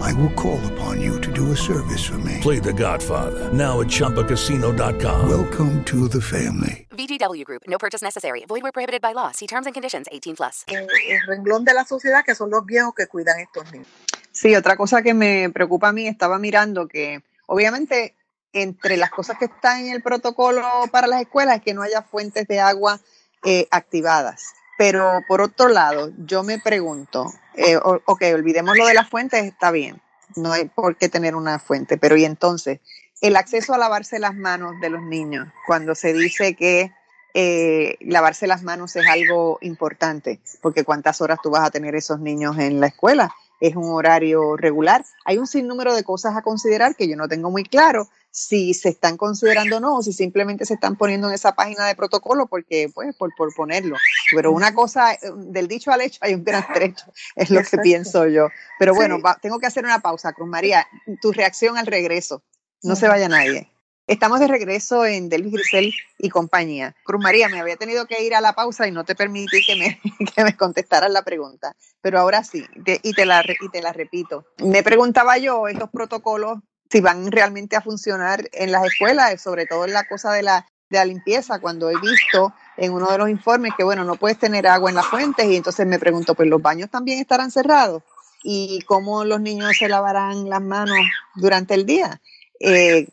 [0.00, 2.38] I will call upon you to do a service for me.
[2.40, 5.28] Play The Godfather now at ChumbaCasino.com.
[5.28, 6.86] Welcome to the family.
[6.90, 7.62] VGW Group.
[7.68, 8.44] No purchase necessary.
[8.46, 9.32] Void where prohibited by law.
[9.32, 10.06] See terms and conditions.
[10.10, 10.64] 18 plus.
[10.68, 10.86] el
[11.26, 13.88] renglón de la sociedad que son los viejos que cuidan estos niños.
[14.32, 18.14] Sí, otra cosa que me preocupa a mí, estaba mirando que obviamente
[18.52, 22.02] entre las cosas que están en el protocolo para las escuelas es que no haya
[22.02, 23.00] fuentes de agua
[23.44, 24.54] eh, activadas.
[24.78, 29.70] Pero por otro lado, yo me pregunto, eh, ok, olvidemos lo de las fuentes, está
[29.70, 30.00] bien,
[30.36, 32.80] no hay por qué tener una fuente, pero y entonces,
[33.20, 36.92] el acceso a lavarse las manos de los niños, cuando se dice que
[37.34, 42.20] eh, lavarse las manos es algo importante, porque cuántas horas tú vas a tener esos
[42.20, 45.04] niños en la escuela, es un horario regular.
[45.24, 48.90] Hay un sinnúmero de cosas a considerar que yo no tengo muy claro si se
[48.90, 52.46] están considerando o no, o si simplemente se están poniendo en esa página de protocolo
[52.46, 53.96] porque, pues, por, por ponerlo.
[54.34, 57.78] Pero una cosa, eh, del dicho al hecho hay un gran trecho, es lo que
[57.78, 58.48] pienso yo.
[58.78, 59.22] Pero bueno, Sí.
[59.22, 60.86] va- tengo que hacer una pausa, Cruz María.
[61.20, 62.42] Tu reacción al regreso.
[62.82, 63.72] No se vaya nadie.
[64.08, 66.96] Estamos de regreso en Delvis Grisel y compañía.
[67.04, 69.76] Cruz María, me había tenido que ir a la pausa y no te permití que
[69.76, 70.00] me,
[70.34, 71.76] que me contestaras la pregunta.
[72.00, 72.64] Pero ahora sí,
[73.02, 74.46] y, te la, y te la repito.
[74.64, 79.84] Me preguntaba yo estos protocolos si van realmente a funcionar en las escuelas, sobre todo
[79.84, 83.28] en la cosa de la, de la limpieza, cuando he visto en uno de los
[83.28, 86.48] informes que, bueno, no puedes tener agua en las fuentes y entonces me pregunto, pues
[86.48, 88.02] los baños también estarán cerrados
[88.42, 90.96] y cómo los niños se lavarán las manos
[91.34, 92.22] durante el día.
[92.58, 93.06] Eh,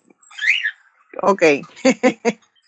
[1.21, 1.43] ok,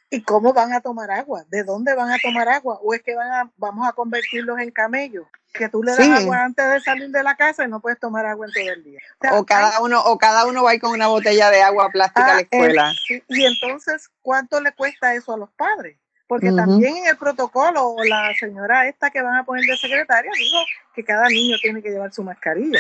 [0.10, 1.44] ¿Y cómo van a tomar agua?
[1.50, 2.80] ¿De dónde van a tomar agua?
[2.82, 5.28] ¿O es que van a, vamos a convertirlos en camellos?
[5.54, 6.12] Que tú le das Sí.
[6.14, 8.84] agua antes de salir de la casa y no puedes tomar agua en todo el
[8.86, 9.00] día.
[9.20, 11.62] O sea, o cada uno, o cada uno va a ir con una botella de
[11.62, 12.92] agua plástica a la Ah, escuela.
[13.10, 15.98] eh, y, y entonces, ¿cuánto le cuesta eso a los padres?
[16.28, 20.32] Porque también en el protocolo, o la señora esta que van a poner de secretaria
[20.38, 20.58] dijo
[20.96, 22.80] que cada niño tiene que llevar su mascarilla.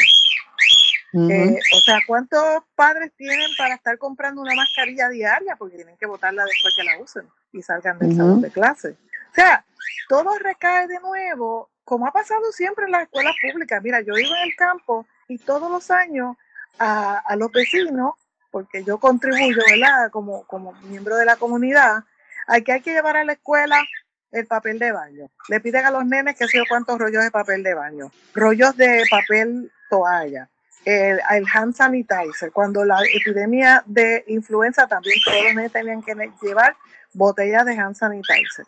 [1.13, 5.55] Eh, o sea, ¿cuántos padres tienen para estar comprando una mascarilla diaria?
[5.55, 8.97] Porque tienen que botarla después que la usen y salgan del salón de clase.
[9.31, 9.65] O sea,
[10.09, 13.81] todo recae de nuevo, como ha pasado siempre en las escuelas públicas.
[13.81, 16.35] Mira, yo vivo en el campo y todos los años
[16.77, 18.15] a, a los vecinos,
[18.51, 20.11] porque yo contribuyo, ¿verdad?
[20.11, 22.03] Como, como miembro de la comunidad,
[22.47, 23.77] hay que hay que llevar a la escuela
[24.31, 25.29] el papel de baño.
[25.47, 28.75] Le piden a los nenes que sé yo cuántos rollos de papel de baño, rollos
[28.75, 30.49] de papel toalla,
[30.85, 32.51] el, el hand sanitizer.
[32.51, 36.75] Cuando la epidemia de influenza también todos los nenes tenían que llevar
[37.13, 38.65] botellas de hand sanitizer.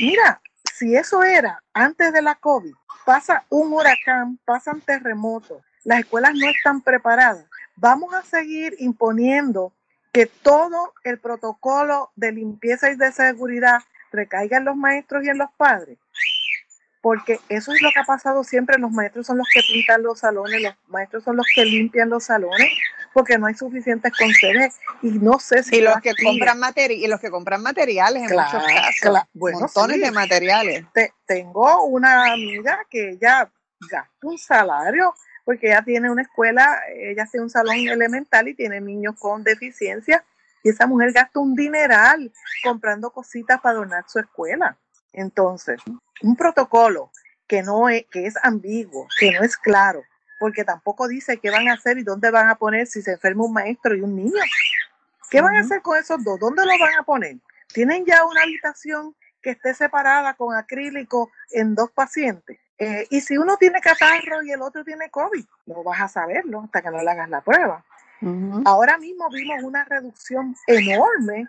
[0.00, 0.40] Mira,
[0.74, 6.48] si eso era antes de la COVID, pasa un huracán, pasan terremotos, las escuelas no
[6.48, 7.46] están preparadas.
[7.76, 9.72] Vamos a seguir imponiendo
[10.12, 13.80] que todo el protocolo de limpieza y de seguridad
[14.12, 15.98] recaiga en los maestros y en los padres.
[17.02, 18.78] Porque eso es lo que ha pasado siempre.
[18.78, 22.24] Los maestros son los que pintan los salones, los maestros son los que limpian los
[22.24, 22.70] salones,
[23.12, 24.76] porque no hay suficientes conserjes.
[25.02, 26.60] Y no sé si y los que compran
[26.90, 29.28] y los que compran materiales en Claro, muchos casos, claro.
[29.34, 30.02] Bueno, montones sí.
[30.04, 30.84] de materiales.
[30.94, 33.50] te- tengo una amiga que ella
[33.90, 35.12] gasta un salario
[35.44, 40.24] porque ella tiene una escuela, ella tiene un salón elemental y tiene niños con deficiencia
[40.62, 44.76] y esa mujer gasta un dineral comprando cositas para adornar su escuela.
[45.12, 45.80] Entonces,
[46.22, 47.10] un protocolo
[47.46, 50.02] que no es, que es ambiguo, que no es claro,
[50.40, 53.44] porque tampoco dice qué van a hacer y dónde van a poner si se enferma
[53.44, 54.42] un maestro y un niño.
[55.30, 56.38] ¿Qué van a hacer con esos dos?
[56.38, 57.36] ¿Dónde los van a poner?
[57.72, 62.58] ¿Tienen ya una habitación que esté separada con acrílico en dos pacientes?
[62.78, 66.62] Eh, y si uno tiene catarro y el otro tiene COVID, no vas a saberlo
[66.62, 67.84] hasta que no le hagas la prueba.
[68.64, 71.48] Ahora mismo vimos una reducción enorme en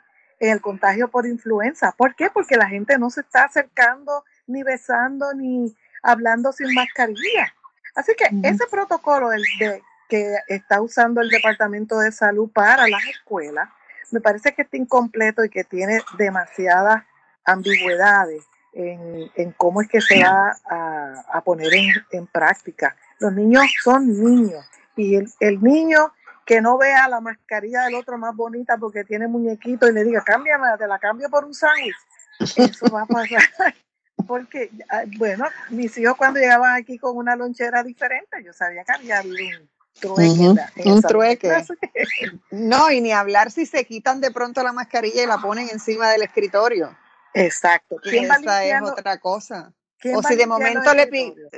[0.52, 1.92] el contagio por influenza.
[1.92, 2.30] ¿Por qué?
[2.30, 7.54] Porque la gente no se está acercando, ni besando, ni hablando sin mascarilla.
[7.96, 13.70] Así que ese protocolo de que está usando el Departamento de Salud para las escuelas,
[14.12, 17.04] me parece que está incompleto y que tiene demasiadas
[17.46, 22.96] ambigüedades en, en cómo es que se va a, a poner en, en, práctica.
[23.20, 26.12] Los niños son niños y el, el, niño
[26.46, 30.24] que no vea la mascarilla del otro más bonita porque tiene muñequito y le diga,
[30.24, 31.96] cámbiame, te la cambio por un sándwich,
[32.40, 33.42] eso va a pasar.
[34.28, 34.72] Porque,
[35.18, 39.60] bueno, mis hijos cuando llegaban aquí con una lonchera diferente, yo sabía que había habido
[39.60, 40.22] un trueque.
[40.22, 40.94] Uh -huh.
[40.94, 41.52] un trueque.
[42.52, 46.10] No, y ni hablar si se quitan de pronto la mascarilla y la ponen encima
[46.12, 46.96] del escritorio.
[47.34, 47.98] Exacto.
[48.02, 49.74] ¿Quién Esa es otra cosa.
[50.12, 51.10] O si de momento le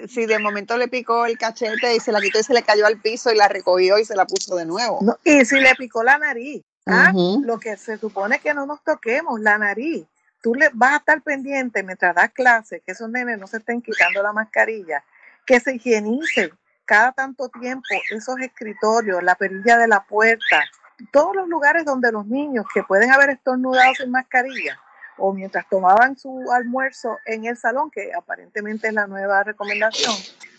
[0.08, 2.86] si de momento le picó el cachete y se la quitó y se le cayó
[2.86, 5.00] al piso y la recogió y se la puso de nuevo.
[5.02, 7.12] No, y si le picó la nariz, ¿ah?
[7.14, 7.46] uh -huh.
[7.46, 10.06] lo que se supone que no nos toquemos, la nariz.
[10.42, 13.82] Tú le vas a estar pendiente mientras das clases, que esos nenes no se estén
[13.82, 15.04] quitando la mascarilla,
[15.44, 16.52] que se higienicen
[16.86, 20.64] cada tanto tiempo esos escritorios, la perilla de la puerta,
[21.12, 24.80] todos los lugares donde los niños que pueden haber estornudado sin mascarilla
[25.17, 30.13] o mientras tomaban su almuerzo en el salón, que aparentemente es la nueva recomendación,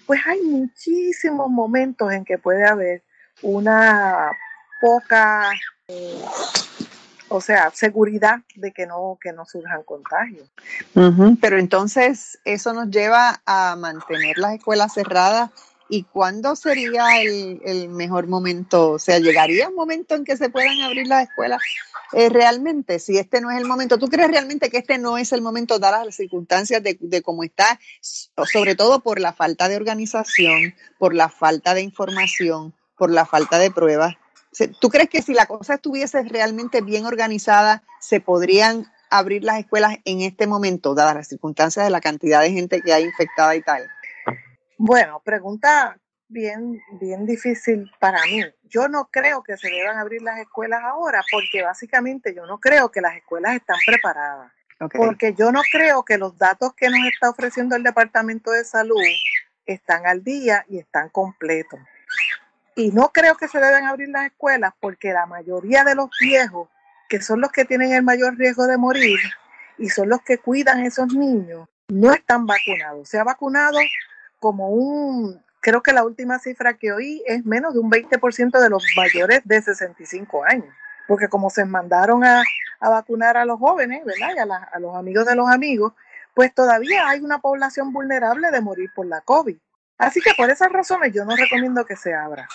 [0.06, 3.02] pues hay muchísimos momentos en que puede haber
[3.42, 4.30] una
[4.80, 5.50] poca,
[5.88, 6.22] eh,
[7.28, 10.50] o sea, seguridad de que no, que no surjan contagios.
[11.40, 15.50] Pero entonces eso nos lleva a mantener las escuelas cerradas
[15.88, 18.92] ¿Y cuándo sería el, el, mejor momento?
[18.92, 21.60] O sea, ¿llegaría un momento en que se puedan abrir las escuelas
[22.12, 22.98] eh, realmente?
[22.98, 25.78] Si este no es el momento, ¿tú crees realmente que este no es el momento,
[25.78, 31.14] dadas las circunstancias de, de cómo está, sobre todo por la falta de organización, por
[31.14, 34.16] la falta de información, por la falta de pruebas?
[34.80, 39.98] ¿Tú crees que si la cosa estuviese realmente bien organizada, se podrían abrir las escuelas
[40.04, 43.62] en este momento, dadas las circunstancias de la cantidad de gente que hay infectada y
[43.62, 43.82] tal?
[44.78, 48.44] Bueno, pregunta bien, bien difícil para mí.
[48.64, 52.90] Yo no creo que se deban abrir las escuelas ahora porque básicamente yo no creo
[52.90, 54.52] que las escuelas están preparadas.
[54.78, 54.98] Okay.
[54.98, 59.00] Porque yo no creo que los datos que nos está ofreciendo el Departamento de Salud
[59.64, 61.80] están al día y están completos.
[62.74, 66.68] Y no creo que se deben abrir las escuelas porque la mayoría de los viejos,
[67.08, 69.18] que son los que tienen el mayor riesgo de morir
[69.78, 73.08] y son los que cuidan a esos niños, no están vacunados.
[73.08, 73.78] Se ha vacunado
[74.46, 78.70] como un, creo que la última cifra que oí es menos de un 20% de
[78.70, 80.72] los mayores de 65 años,
[81.08, 82.44] porque como se mandaron a,
[82.78, 84.28] a vacunar a los jóvenes, ¿verdad?
[84.36, 85.94] Y a, a, los amigos de los amigos,
[86.32, 89.56] pues todavía hay una población vulnerable de morir por la COVID.
[89.98, 92.46] Así que por esas razones yo no recomiendo que se abra.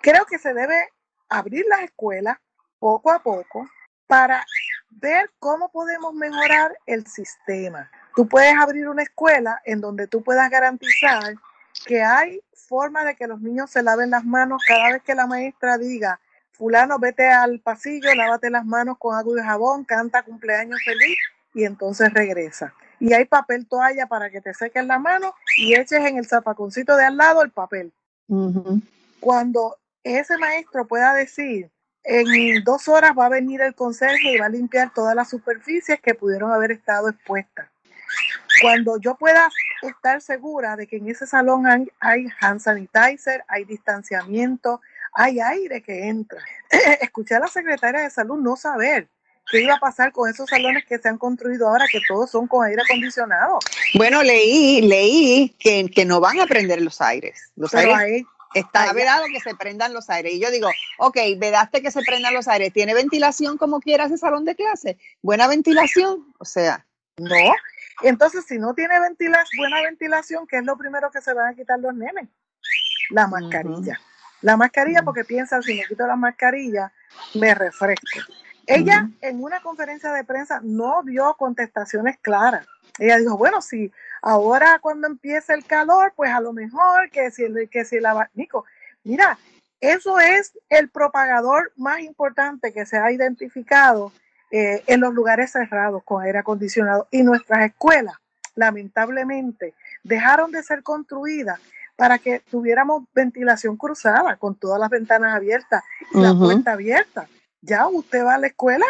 [0.00, 0.88] Creo que se debe
[1.28, 2.38] abrir las escuelas
[2.78, 3.68] poco a poco
[4.06, 4.46] para
[4.88, 7.90] ver cómo podemos mejorar el sistema.
[8.16, 11.34] Tú puedes abrir una escuela en donde tú puedas garantizar
[11.84, 15.26] que hay forma de que los niños se laven las manos cada vez que la
[15.26, 16.18] maestra diga,
[16.52, 21.18] fulano, vete al pasillo, lávate las manos con agua y jabón, canta cumpleaños feliz
[21.52, 22.72] y entonces regresa.
[22.98, 26.96] Y hay papel toalla para que te seques la mano y eches en el zapaconcito
[26.96, 27.92] de al lado el papel.
[28.28, 28.82] Uh -huh.
[29.20, 31.70] Cuando ese maestro pueda decir,
[32.02, 36.00] en dos horas va a venir el conserje y va a limpiar todas las superficies
[36.00, 37.68] que pudieron haber estado expuestas.
[38.62, 39.50] Cuando yo pueda
[39.82, 44.80] estar segura de que en ese salón hay, hay hand sanitizer, hay distanciamiento,
[45.12, 46.40] hay aire que entra.
[47.00, 49.08] Escuché a la secretaria de salud no saber
[49.50, 52.46] qué iba a pasar con esos salones que se han construido ahora, que todos son
[52.46, 53.58] con aire acondicionado.
[53.94, 57.52] Bueno, leí, leí que, que no van a prender los aires.
[57.54, 60.34] Los Pero aires ahí, está vedado que se prendan los aires.
[60.34, 62.72] Y yo digo, ok, vedaste que se prendan los aires.
[62.72, 64.98] ¿Tiene ventilación como quiera ese salón de clase?
[65.22, 66.32] ¿Buena ventilación?
[66.38, 66.84] O sea.
[67.18, 67.34] No.
[68.02, 68.94] Entonces, si no tiene
[69.56, 72.28] buena ventilación, ¿qué es lo primero que se van a quitar los nenes?
[73.10, 73.74] La mascarilla.
[73.74, 74.40] Uh -huh.
[74.42, 76.92] La mascarilla, porque piensan, si me quito la mascarilla,
[77.34, 78.20] me refresco.
[78.66, 79.18] Ella, uh -huh.
[79.22, 82.66] en una conferencia de prensa, no dio contestaciones claras.
[82.98, 87.44] Ella dijo, bueno, si ahora cuando empiece el calor, pues a lo mejor que si,
[87.70, 88.64] que si el abanico.
[89.04, 89.38] Mira,
[89.80, 94.12] eso es el propagador más importante que se ha identificado
[94.50, 97.08] eh, en los lugares cerrados con aire acondicionado.
[97.10, 98.14] Y nuestras escuelas,
[98.54, 101.60] lamentablemente, dejaron de ser construidas
[101.96, 105.82] para que tuviéramos ventilación cruzada, con todas las ventanas abiertas
[106.12, 106.22] y uh -huh.
[106.22, 107.28] la puerta abierta.
[107.62, 108.86] Ya usted va a la escuela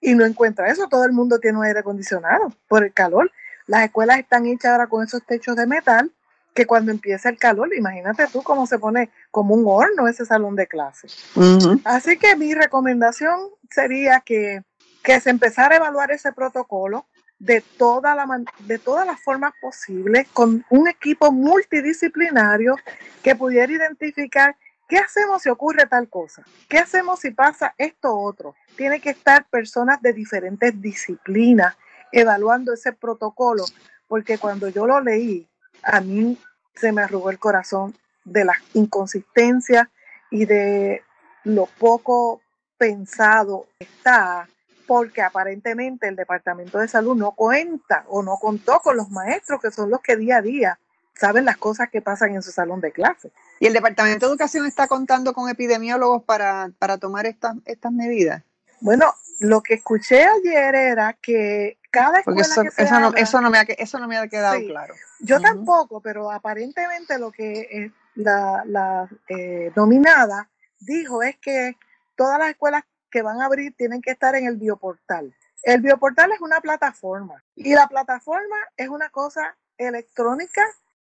[0.00, 0.88] y no encuentra eso.
[0.88, 3.30] Todo el mundo tiene un aire acondicionado por el calor.
[3.66, 6.10] Las escuelas están hechas ahora con esos techos de metal
[6.56, 10.56] que cuando empieza el calor, imagínate tú cómo se pone como un horno ese salón
[10.56, 11.06] de clase.
[11.36, 11.80] Uh -huh.
[11.84, 13.38] Así que mi recomendación
[13.70, 14.62] sería que,
[15.06, 17.06] que se empezara a evaluar ese protocolo
[17.38, 18.26] de, toda la,
[18.58, 22.74] de todas las formas posibles con un equipo multidisciplinario
[23.22, 24.56] que pudiera identificar
[24.88, 26.44] ¿Qué hacemos si ocurre tal cosa?
[26.68, 28.54] ¿Qué hacemos si pasa esto otro?
[28.76, 31.76] Tiene que estar personas de diferentes disciplinas
[32.12, 33.64] evaluando ese protocolo,
[34.06, 35.48] porque cuando yo lo leí,
[35.82, 36.38] a mí
[36.76, 39.88] se me arrugó el corazón de las inconsistencias
[40.30, 41.02] y de
[41.42, 42.40] lo poco
[42.78, 44.48] pensado está,
[44.86, 49.70] porque aparentemente el Departamento de Salud no cuenta o no contó con los maestros, que
[49.70, 50.78] son los que día a día
[51.14, 53.30] saben las cosas que pasan en su salón de clase.
[53.58, 58.42] ¿Y el Departamento de Educación está contando con epidemiólogos para, para tomar estas, estas medidas?
[58.80, 63.20] Bueno, lo que escuché ayer era que cada escuela eso, que se eso, no, abra-
[63.20, 64.66] eso, no me ha, eso no me ha quedado Sí.
[64.66, 64.94] claro.
[65.20, 71.76] Yo tampoco, pero aparentemente lo que eh, la, la, eh, nominada dijo es que
[72.14, 72.84] todas las escuelas
[73.16, 75.34] que van a abrir tienen que estar en el bioportal.
[75.62, 80.62] El bioportal es una plataforma y la plataforma es una cosa electrónica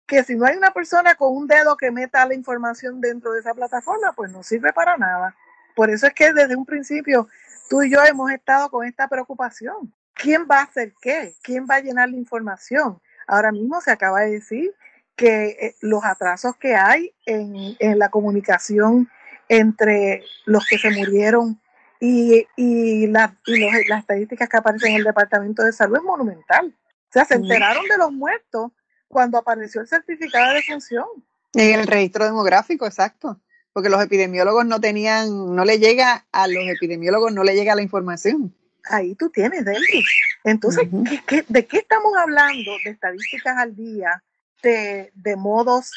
[0.07, 3.41] que si no hay una persona con un dedo que meta la información dentro de
[3.41, 5.37] esa plataforma, pues no sirve para nada.
[5.77, 7.29] Por eso es que desde un principio
[7.69, 9.93] tú y yo hemos estado con esta preocupación.
[10.15, 11.35] ¿Quién va a hacer qué?
[11.43, 13.03] ¿Quién va a llenar la información?
[13.27, 14.75] Ahora mismo se acaba de decir
[15.15, 19.11] que eh, los atrasos que hay en, en la comunicación
[19.49, 21.61] entre los que se murieron
[22.01, 26.03] y, y, la- y los- las estadísticas que aparecen en el Departamento de Salud es
[26.03, 26.75] monumental.
[27.09, 28.71] O sea, se enteraron de los muertos
[29.09, 31.07] cuando apareció el certificado de defunción.
[31.55, 33.41] En el registro demográfico, exacto.
[33.73, 37.83] Porque los epidemiólogos no tenían, no le llega a los epidemiólogos, no le llega la
[37.83, 38.55] información.
[38.85, 40.05] Ahí tú tienes, Delvi.
[40.45, 41.05] Entonces, Ujú.
[41.05, 42.73] ¿qué- qué- de qué estamos hablando?
[42.85, 44.23] De estadísticas al día,
[44.63, 45.91] de, de modos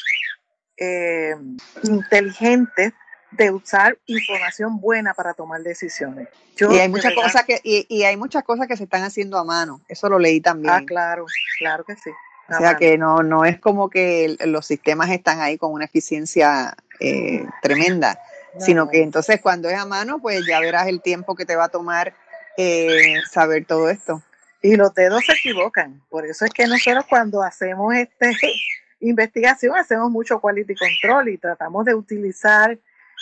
[0.78, 1.34] eh,
[1.84, 2.92] inteligentes
[3.32, 6.28] de usar información buena para tomar decisiones.
[6.56, 9.02] Yo, y hay muchas verdad- cosas que, y, y hay muchas cosas que se están
[9.02, 9.80] haciendo a mano.
[9.88, 10.72] Eso lo leí también.
[10.74, 11.26] Ah, claro,
[11.58, 12.10] claro que sí.
[12.48, 16.74] O sea que no, no es como que los sistemas están ahí con una eficiencia
[17.00, 18.18] eh, tremenda,
[18.54, 18.90] No, sino no.
[18.90, 21.68] que entonces cuando es a mano, pues ya verás el tiempo que te va a
[21.70, 22.14] tomar
[22.58, 24.22] eh, saber todo esto.
[24.60, 26.02] Y los dedos se equivocan.
[26.10, 28.36] Por eso es que nosotros cuando hacemos este
[29.00, 32.78] investigación hacemos mucho quality control y tratamos de utilizar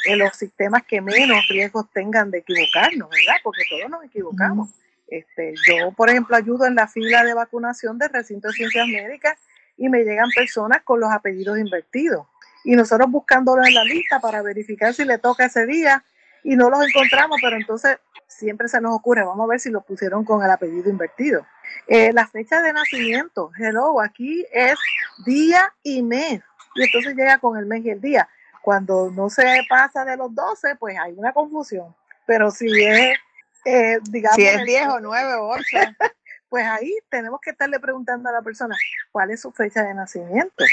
[0.06, 3.40] eh, los sistemas que menos riesgos tengan de equivocarnos, ¿verdad?
[3.42, 4.70] Porque todos nos equivocamos.
[5.08, 9.38] Este, yo, por ejemplo, ayudo en la fila de vacunación del recinto de ciencias médicas
[9.76, 12.26] y me llegan personas con los apellidos invertidos.
[12.64, 16.04] Y nosotros buscándolos en la lista para verificar si le toca ese día
[16.44, 17.98] y no los encontramos, pero entonces
[18.28, 21.46] siempre se nos ocurre, vamos a ver si lo pusieron con el apellido invertido.
[21.86, 24.78] Eh, la fecha de nacimiento, hello, aquí es
[25.24, 26.40] día y mes.
[26.74, 28.28] Y entonces llega con el mes y el día.
[28.62, 31.94] Cuando no se pasa de los 12, pues hay una confusión.
[32.26, 33.16] Pero si es,
[33.64, 35.62] eh, digamos, Si es el- 10 o 9 o 8.
[36.48, 38.76] pues ahí tenemos que estarle preguntando a la persona
[39.12, 40.64] cuál es su fecha de nacimiento.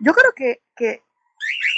[0.00, 1.02] Yo creo que, que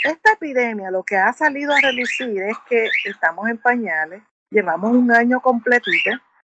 [0.04, 5.12] esta epidemia lo que ha salido a relucir es que estamos en pañales, llevamos un
[5.12, 6.10] año completito,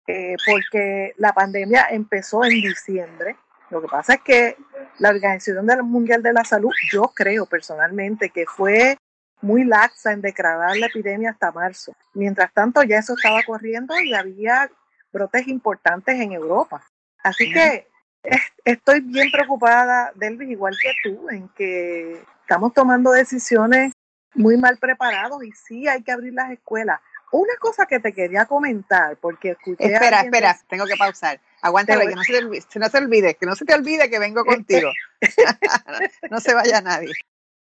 [0.07, 3.35] eh, porque la pandemia empezó en diciembre.
[3.69, 4.57] Lo que pasa es que
[4.97, 8.97] la Organización Mundial de la Salud, yo creo personalmente que fue
[9.41, 11.95] muy laxa en declarar la epidemia hasta marzo.
[12.13, 14.69] Mientras tanto, ya eso estaba corriendo y había
[15.13, 16.83] brotes importantes en Europa.
[17.23, 17.87] Así que
[18.23, 23.93] es- estoy bien preocupada, Delvis, igual que tú, en que estamos tomando decisiones
[24.33, 26.99] muy mal preparados y sí hay que abrir las escuelas.
[27.31, 29.93] Una cosa que te quería comentar, porque escuché...
[29.93, 31.39] Espera, espera, tengo que pausar.
[31.61, 33.73] Aguántalo, voy- que no se te olvide, que no se olvide, que no se te
[33.73, 34.91] olvide que vengo contigo.
[36.31, 37.13] no se vaya nadie.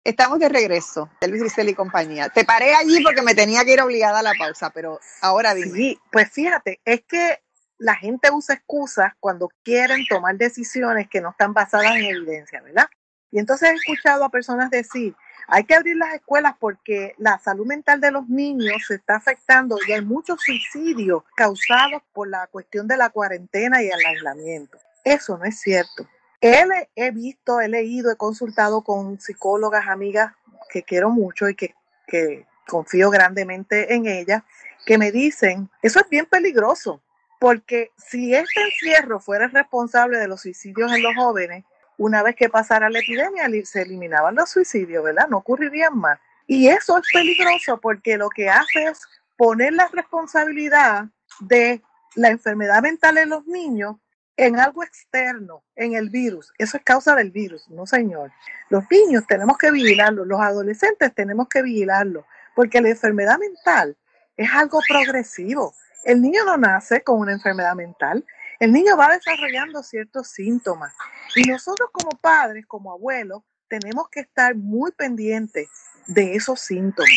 [0.04, 2.28] Estamos de regreso, Elvis Grisel y compañía.
[2.28, 5.72] Te paré allí porque me tenía que ir obligada a la pausa, pero ahora dime.
[5.76, 7.40] Sí, pues fíjate, es que
[7.78, 12.86] la gente usa excusas cuando quieren tomar decisiones que no están basadas en evidencia, ¿verdad?
[13.30, 15.14] Y entonces he escuchado a personas decir,
[15.48, 19.76] hay que abrir las escuelas porque la salud mental de los niños se está afectando
[19.86, 24.78] y hay muchos suicidios causados por la cuestión de la cuarentena y el aislamiento.
[25.04, 26.08] Eso no es cierto.
[26.40, 30.32] Él he visto, he leído, he consultado con psicólogas, amigas
[30.68, 31.74] que quiero mucho y que,
[32.06, 34.42] que confío grandemente en ellas,
[34.84, 37.00] que me dicen, eso es bien peligroso,
[37.38, 41.64] porque si este encierro fuera el responsable de los suicidios en los jóvenes,
[41.98, 45.28] una vez que pasara la epidemia se eliminaban los suicidios, ¿verdad?
[45.28, 46.18] No ocurrirían más.
[46.46, 49.00] Y eso es peligroso porque lo que hace es
[49.36, 51.06] poner la responsabilidad
[51.40, 51.82] de
[52.14, 53.96] la enfermedad mental en los niños
[54.36, 56.52] en algo externo, en el virus.
[56.58, 58.32] Eso es causa del virus, no señor.
[58.68, 62.24] Los niños tenemos que vigilarlos, los adolescentes tenemos que vigilarlos,
[62.54, 63.96] porque la enfermedad mental
[64.36, 65.74] es algo progresivo.
[66.04, 68.24] El niño no nace con una enfermedad mental,
[68.60, 70.92] el niño va desarrollando ciertos síntomas.
[71.34, 75.68] Y nosotros como padres, como abuelos, tenemos que estar muy pendientes
[76.06, 77.10] de esos síntomas.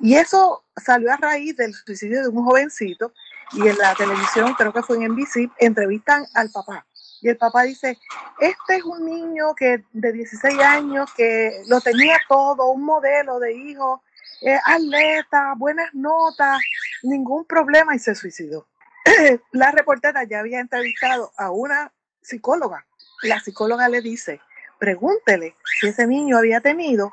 [0.00, 3.12] Y eso salió a raíz del suicidio de un jovencito
[3.52, 6.86] y en la televisión, creo que fue en NBC, entrevistan al papá.
[7.20, 7.98] Y el papá dice,
[8.40, 13.54] este es un niño que de 16 años que lo tenía todo, un modelo de
[13.54, 14.02] hijo,
[14.42, 16.58] eh, atleta, buenas notas,
[17.02, 18.66] ningún problema y se suicidó.
[19.52, 21.92] la reportera ya había entrevistado a una
[22.22, 22.86] psicóloga.
[23.22, 24.40] La psicóloga le dice,
[24.78, 27.12] pregúntele si ese niño había tenido,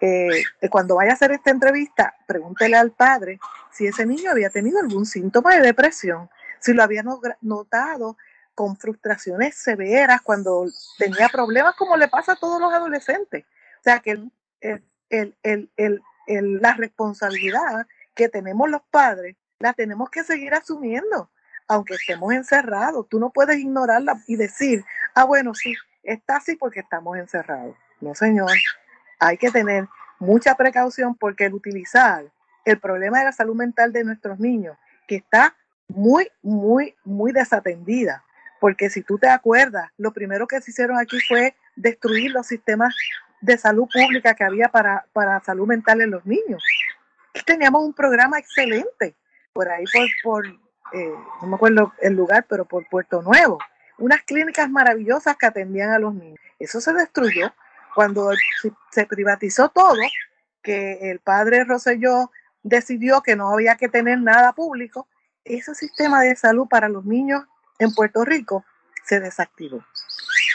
[0.00, 3.38] eh, cuando vaya a hacer esta entrevista, pregúntele al padre
[3.72, 6.28] si ese niño había tenido algún síntoma de depresión,
[6.60, 7.04] si lo había
[7.40, 8.16] notado
[8.54, 10.66] con frustraciones severas cuando
[10.98, 13.44] tenía problemas como le pasa a todos los adolescentes.
[13.44, 14.20] O sea que
[16.26, 21.30] la responsabilidad que tenemos los padres la tenemos que seguir asumiendo,
[21.66, 23.08] aunque estemos encerrados.
[23.08, 24.84] Tú no puedes ignorarla y decir,
[25.14, 27.76] ah, bueno, sí, está así porque estamos encerrados.
[28.00, 28.50] No, señor.
[29.18, 29.88] Hay que tener
[30.20, 32.24] mucha precaución porque el utilizar
[32.64, 35.56] el problema de la salud mental de nuestros niños, que está
[35.88, 38.24] muy, muy, muy desatendida.
[38.60, 42.94] Porque si tú te acuerdas, lo primero que se hicieron aquí fue destruir los sistemas
[43.40, 46.62] de salud pública que había para, para salud mental en los niños.
[47.46, 49.16] teníamos un programa excelente
[49.58, 50.46] por ahí por, por
[50.92, 53.58] eh, no me acuerdo el lugar, pero por Puerto Nuevo.
[53.98, 56.38] Unas clínicas maravillosas que atendían a los niños.
[56.60, 57.52] Eso se destruyó
[57.96, 58.30] cuando
[58.92, 60.00] se privatizó todo,
[60.62, 62.30] que el padre Rosselló
[62.62, 65.08] decidió que no había que tener nada público.
[65.44, 67.42] Ese sistema de salud para los niños
[67.80, 68.64] en Puerto Rico
[69.02, 69.84] se desactivó.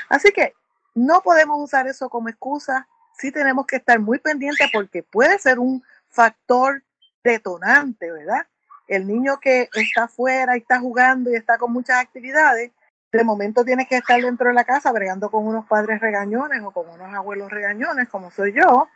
[0.08, 0.54] Así que
[0.96, 2.88] no podemos usar eso como excusa.
[3.18, 6.82] Sí tenemos que estar muy pendientes porque puede ser un factor
[7.22, 8.48] detonante, ¿verdad?
[8.96, 12.72] El niño que está afuera y está jugando y está con muchas actividades,
[13.12, 16.72] de momento tiene que estar dentro de la casa bregando con unos padres regañones o
[16.72, 18.88] con unos abuelos regañones, como soy yo.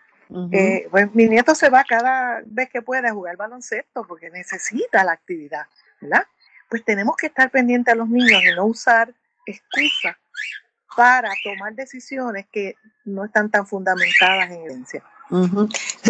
[0.52, 5.04] Eh, pues mi nieto se va cada vez que puede a jugar baloncesto porque necesita
[5.04, 5.68] la actividad,
[6.02, 6.26] ¿verdad?
[6.68, 9.14] Pues tenemos que estar pendientes a los niños y no usar
[9.45, 10.18] excusas
[10.98, 12.76] para tomar decisiones que
[13.06, 15.04] no están tan fundamentadas en evidencia.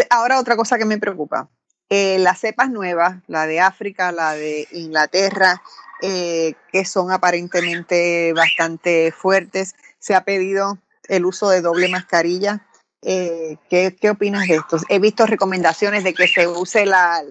[0.10, 1.50] Ahora otra cosa que me preocupa,
[1.90, 5.62] eh, las cepas nuevas, la de África, la de Inglaterra,
[6.02, 10.78] eh, que son aparentemente bastante fuertes, se ha pedido
[11.08, 12.68] el uso de doble mascarilla.
[13.02, 14.78] Eh, ¿qué, opinas de esto?
[14.90, 17.24] He visto recomendaciones de que se use la,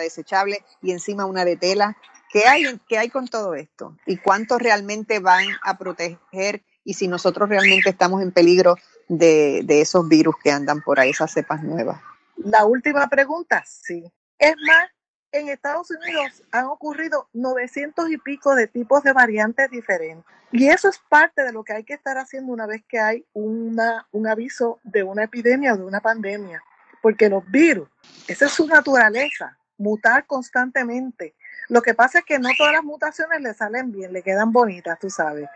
[0.00, 1.96] desechable y encima una de tela.
[2.30, 3.96] ¿Qué hay, ¿Qué hay con todo esto?
[4.06, 6.62] ¿Y cuántos realmente van a proteger?
[6.84, 8.76] Y si nosotros realmente estamos en peligro
[9.08, 12.00] de, de esos virus que andan por ahí, esas cepas nuevas.
[12.44, 14.12] La última pregunta, sí.
[14.38, 14.88] Es más,
[15.32, 20.24] en Estados Unidos han ocurrido 900 y pico de tipos de variantes diferentes.
[20.50, 23.24] Y eso es parte de lo que hay que estar haciendo una vez que hay
[23.32, 26.62] una, un aviso de una epidemia o de una pandemia.
[27.00, 27.88] Porque los virus,
[28.28, 31.34] esa es su naturaleza, mutar constantemente.
[31.68, 34.98] Lo que pasa es que no todas las mutaciones le salen bien, le quedan bonitas,
[34.98, 35.48] tú sabes.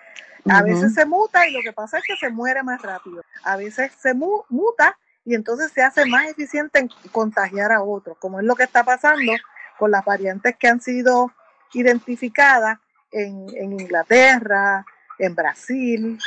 [0.49, 3.23] A veces se muta y lo que pasa es que se muere más rápido.
[3.43, 4.97] A veces se muta
[5.27, 8.85] y entonces se hace más eficiente en contagiar a otros, como es lo que está
[8.85, 9.33] pasando
[9.77, 11.33] con las variantes que han sido
[11.75, 12.79] identificadas
[13.11, 14.87] en, Inglaterra,
[15.19, 16.19] en Brasil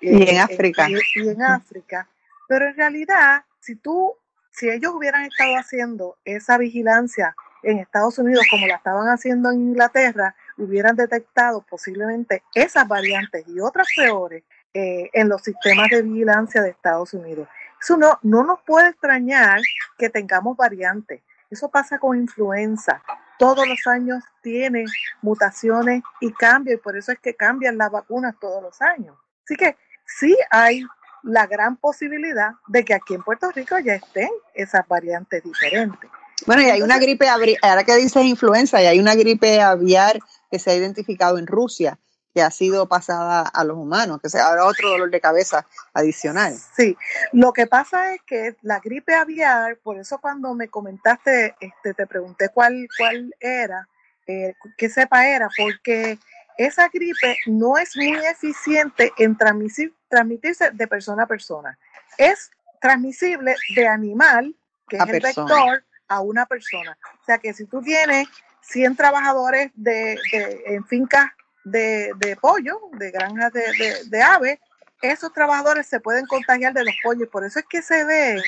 [0.00, 0.88] y en, eh, África.
[0.88, 2.08] Y, en África.
[2.46, 4.14] Pero en realidad, si tú,
[4.52, 7.34] si ellos hubieran estado haciendo esa vigilancia
[7.64, 13.58] en Estados Unidos como la estaban haciendo en Inglaterra, hubieran detectado posiblemente esas variantes y
[13.58, 17.48] otras peores eh, en los sistemas de vigilancia de Estados Unidos.
[17.80, 19.60] Eso no, no nos puede extrañar
[19.98, 21.22] que tengamos variantes.
[21.50, 23.02] Eso pasa con influenza.
[23.38, 24.84] Todos los años tiene
[25.22, 29.16] mutaciones y cambios y por eso es que cambian las vacunas todos los años.
[29.44, 30.82] Así que sí hay
[31.22, 36.10] la gran posibilidad de que aquí en Puerto Rico ya estén esas variantes diferentes.
[36.46, 40.18] Bueno, y hay una gripe, ahora que dices influenza, y hay una gripe aviar
[40.50, 41.98] que se ha identificado en Rusia,
[42.36, 46.54] que ha sido pasada a los humanos, que sea ahora otro dolor de cabeza adicional.
[46.76, 46.94] Sí,
[47.32, 52.06] lo que pasa es que la gripe aviar, por eso cuando me comentaste, este, te
[52.06, 53.88] pregunté cuál, cuál era,
[54.26, 56.18] eh, qué cepa era, porque
[56.58, 61.78] esa gripe no es muy eficiente en transmitirse de persona a persona.
[62.18, 62.50] Es
[62.82, 64.54] transmisible de animal,
[64.86, 66.98] que es el vector, a una persona.
[67.22, 68.28] O sea que si tú tienes
[68.60, 71.30] 100 trabajadores de, de en fincas
[71.66, 74.58] de, pollo, de granjas de, aves,
[75.02, 77.28] esos trabajadores se pueden contagiar de los pollos.
[77.28, 78.40] Por eso es que se ven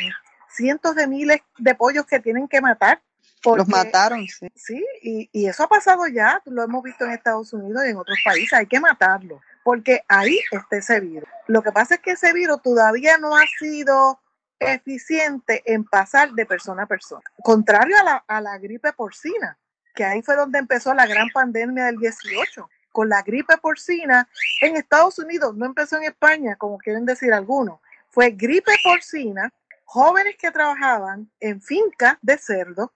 [0.48, 3.02] cientos de miles de pollos que tienen que matar.
[3.44, 4.48] los mataron, sí.
[4.54, 7.96] Sí, y, y, eso ha pasado ya, lo hemos visto en Estados Unidos y en
[7.96, 11.28] otros países, hay que matarlo, porque ahí está ese virus.
[11.46, 14.20] Lo que pasa es que ese virus todavía no ha sido
[14.60, 17.22] eficiente en pasar de persona a persona.
[17.42, 19.58] Contrario a la, a la gripe porcina,
[19.94, 22.68] que ahí fue donde empezó la gran pandemia del 18.
[22.98, 24.28] Con la gripe porcina
[24.60, 27.78] en Estados Unidos, no empezó en España, como quieren decir algunos.
[28.10, 29.52] Fue gripe porcina,
[29.84, 32.92] jóvenes que trabajaban en fincas de cerdo,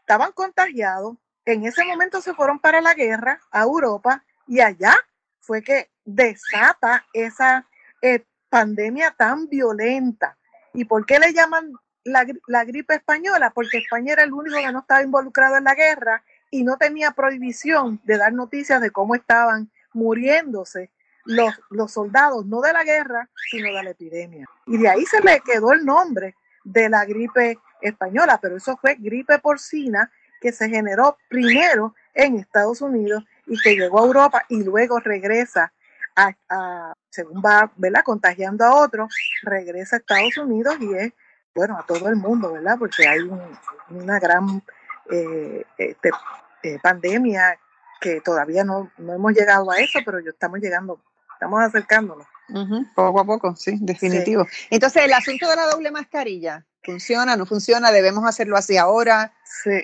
[0.00, 1.16] estaban contagiados,
[1.46, 4.94] en ese momento se fueron para la guerra a Europa y allá
[5.40, 7.66] fue que desata esa
[8.02, 10.36] eh, pandemia tan violenta.
[10.74, 11.72] ¿Y por qué le llaman
[12.04, 13.52] la, la, gripe española?
[13.54, 16.22] Porque España era el único que no estaba involucrado en la guerra
[16.54, 20.92] y no tenía prohibición de dar noticias de cómo estaban muriéndose
[21.24, 24.46] los, los soldados, no de la guerra, sino de la epidemia.
[24.66, 28.94] Y de ahí se le quedó el nombre de la gripe española, pero eso fue
[28.94, 34.62] gripe porcina que se generó primero en Estados Unidos y que llegó a Europa y
[34.62, 35.72] luego regresa
[36.14, 38.04] a, según va, ¿verdad?
[38.04, 41.12] Contagiando a otros, regresa a Estados Unidos y es,
[41.52, 42.76] bueno, a todo el mundo, ¿verdad?
[42.78, 43.40] Porque hay un,
[43.90, 44.62] una gran
[45.10, 46.10] eh, este,
[46.64, 47.58] eh, pandemia
[48.00, 51.00] que todavía no, no hemos llegado a eso, pero yo estamos llegando,
[51.32, 52.26] estamos acercándonos.
[52.48, 54.46] Uh -huh, poco a poco, sí, definitivo.
[54.50, 54.66] Sí.
[54.70, 57.36] Entonces, el asunto de la doble mascarilla, ¿funciona?
[57.36, 57.90] ¿No funciona?
[57.90, 59.32] ¿Debemos hacerlo así ahora?
[59.44, 59.82] Sí.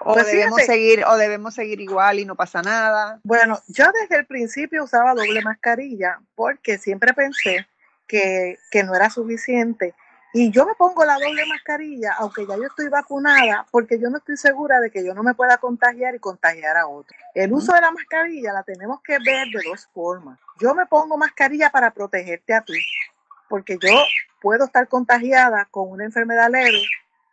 [0.00, 3.18] O pues debemos fíjate, seguir, o debemos seguir igual y no pasa nada.
[3.24, 7.66] Bueno, yo desde el principio usaba doble mascarilla porque siempre pensé
[8.06, 9.94] que, que no era suficiente.
[10.38, 14.18] Y yo me pongo la doble mascarilla, aunque ya yo estoy vacunada, porque yo no
[14.18, 17.16] estoy segura de que yo no me pueda contagiar y contagiar a otro.
[17.34, 20.38] El uso de la mascarilla la tenemos que ver de dos formas.
[20.60, 22.78] Yo me pongo mascarilla para protegerte a ti,
[23.48, 23.90] porque yo
[24.40, 26.84] puedo estar contagiada con una enfermedad leve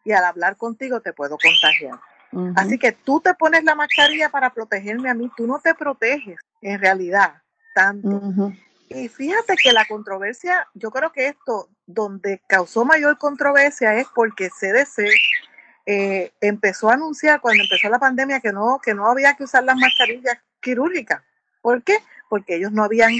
[0.03, 1.99] y al hablar contigo te puedo contagiar.
[2.31, 2.53] Uh -huh.
[2.55, 6.39] Así que tú te pones la mascarilla para protegerme a mí, tú no te proteges
[6.59, 7.35] en realidad
[7.75, 8.07] tanto.
[8.07, 8.59] Uh -huh.
[8.87, 14.49] Y fíjate que la controversia, yo creo que esto, donde causó mayor controversia es porque
[14.49, 15.09] CDC
[15.87, 19.63] eh, empezó a anunciar cuando empezó la pandemia que no, que no había que usar
[19.63, 21.21] las mascarillas quirúrgicas.
[21.61, 21.97] ¿Por qué?
[22.29, 23.11] Porque ellos no habían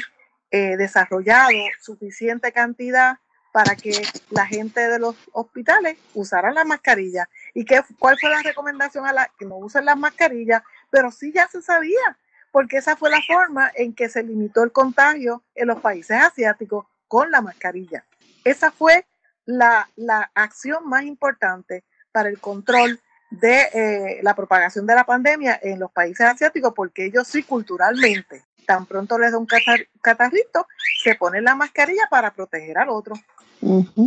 [0.52, 1.50] eh, desarrollado
[1.82, 3.18] suficiente cantidad
[3.52, 7.28] para que la gente de los hospitales usara las mascarillas.
[7.54, 10.62] ¿Y qué, cuál fue la recomendación a la que no usen las mascarillas?
[10.92, 12.18] Pero sí ya se sabía
[12.56, 16.86] porque esa fue la forma en que se limitó el contagio en los países asiáticos
[17.06, 18.06] con la mascarilla.
[18.46, 19.06] Esa fue
[19.44, 21.84] la, la acción más importante
[22.14, 27.08] para el control de eh, la propagación de la pandemia en los países asiáticos, porque
[27.08, 30.66] ellos sí culturalmente, tan pronto les da un catar catarrito,
[31.04, 33.16] se ponen la mascarilla para proteger al otro.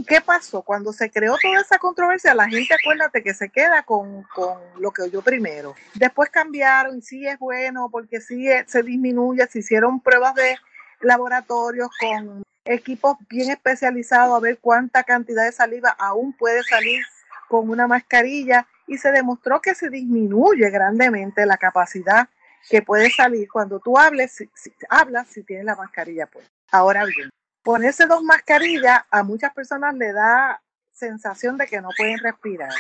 [0.07, 0.63] ¿Qué pasó?
[0.63, 4.91] Cuando se creó toda esa controversia, la gente, acuérdate que se queda con, con lo
[4.93, 5.75] que oyó primero.
[5.95, 10.57] Después cambiaron, sí es bueno, porque sí se disminuye, se hicieron pruebas de
[11.01, 17.03] laboratorios con equipos bien especializados a ver cuánta cantidad de saliva aún puede salir
[17.49, 22.29] con una mascarilla y se demostró que se disminuye grandemente la capacidad
[22.69, 26.51] que puede salir cuando tú hables, si, si, hablas si tienes la mascarilla puesta.
[26.71, 27.31] Ahora bien,
[27.69, 30.59] ponerse dos mascarillas a muchas personas le da
[30.91, 32.73] sensación de que no pueden respirar.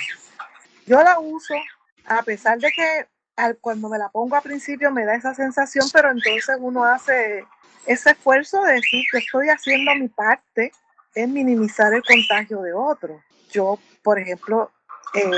[0.87, 1.53] Yo la uso
[2.07, 5.87] a pesar de que al, cuando me la pongo al principio me da esa sensación,
[5.93, 7.45] pero entonces uno hace
[7.85, 10.73] ese esfuerzo de decir que estoy haciendo mi parte
[11.15, 13.21] en minimizar el contagio de otros.
[13.51, 14.73] Yo, por ejemplo,
[15.13, 15.31] eh,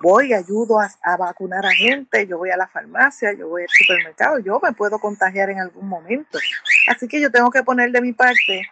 [0.00, 4.40] voy, ayudo a, vacunar a gente, yo voy a la farmacia, yo voy al supermercado,
[4.40, 6.40] yo me puedo contagiar en algún momento.
[6.88, 8.68] Así que yo tengo que poner de mi parte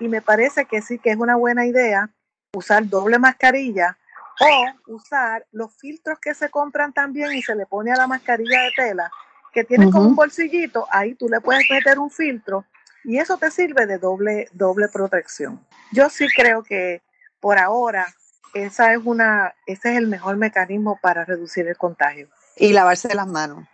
[0.00, 2.10] y me parece que sí que es una buena idea
[2.52, 3.96] usar doble mascarilla
[4.40, 8.62] o usar los filtros que se compran también y se le pone a la mascarilla
[8.62, 9.10] de tela
[9.52, 9.92] que tiene uh -huh.
[9.92, 12.66] como un bolsillito, ahí tú le puedes meter un filtro
[13.04, 15.64] y eso te sirve de doble, doble protección.
[15.92, 17.02] Yo sí creo que
[17.40, 18.06] por ahora
[18.52, 22.28] esa es una, ese es el mejor mecanismo para reducir el contagio.
[22.56, 23.64] Y lavarse las manos.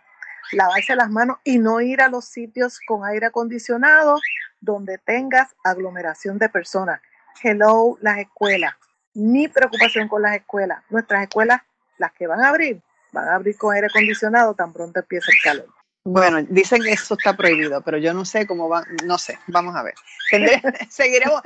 [0.51, 4.19] Lavarse las manos y no ir a los sitios con aire acondicionado
[4.63, 7.01] donde tengas aglomeración de personas.
[7.43, 8.73] Hello, las escuelas.
[9.13, 10.81] Mi preocupación con las escuelas.
[10.89, 11.61] Nuestras escuelas,
[11.97, 15.37] las que van a abrir, van a abrir con aire acondicionado tan pronto empiece el
[15.43, 15.82] calor.
[16.05, 19.73] Bueno, dicen que eso está prohibido, pero yo no sé cómo va, no sé, vamos
[19.73, 19.93] a ver.
[20.29, 21.41] Tendré, seguiremos,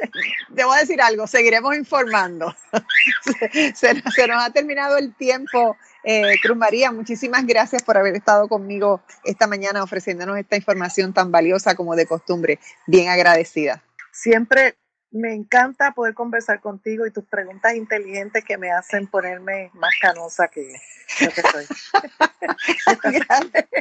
[0.55, 2.55] te voy a decir algo, seguiremos informando.
[3.21, 5.77] Se, se, se nos ha terminado el tiempo.
[6.03, 11.31] Eh, Cruz María, muchísimas gracias por haber estado conmigo esta mañana ofreciéndonos esta información tan
[11.31, 12.59] valiosa como de costumbre.
[12.85, 13.83] Bien agradecida.
[14.11, 14.77] Siempre
[15.11, 20.47] me encanta poder conversar contigo y tus preguntas inteligentes que me hacen ponerme más canosa
[20.47, 20.73] que
[21.21, 21.65] lo que soy.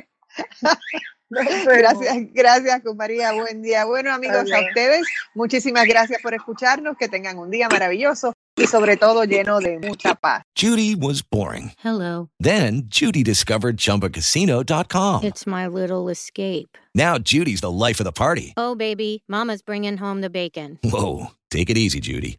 [1.30, 3.32] gracias, gracias, María.
[3.32, 3.84] Buen día.
[3.84, 4.52] Bueno, amigos, Adiós.
[4.52, 6.96] a ustedes, muchísimas gracias por escucharnos.
[6.96, 8.32] Que tengan un día maravilloso.
[8.58, 10.42] y sobre todo lleno de mucha paz.
[10.58, 11.72] Judy was boring.
[11.78, 12.30] Hello.
[12.40, 15.24] Then Judy discovered ChumbaCasino.com.
[15.24, 16.78] It's my little escape.
[16.94, 18.54] Now Judy's the life of the party.
[18.56, 20.78] Oh, baby, Mama's bringing home the bacon.
[20.82, 22.38] Whoa, take it easy, Judy.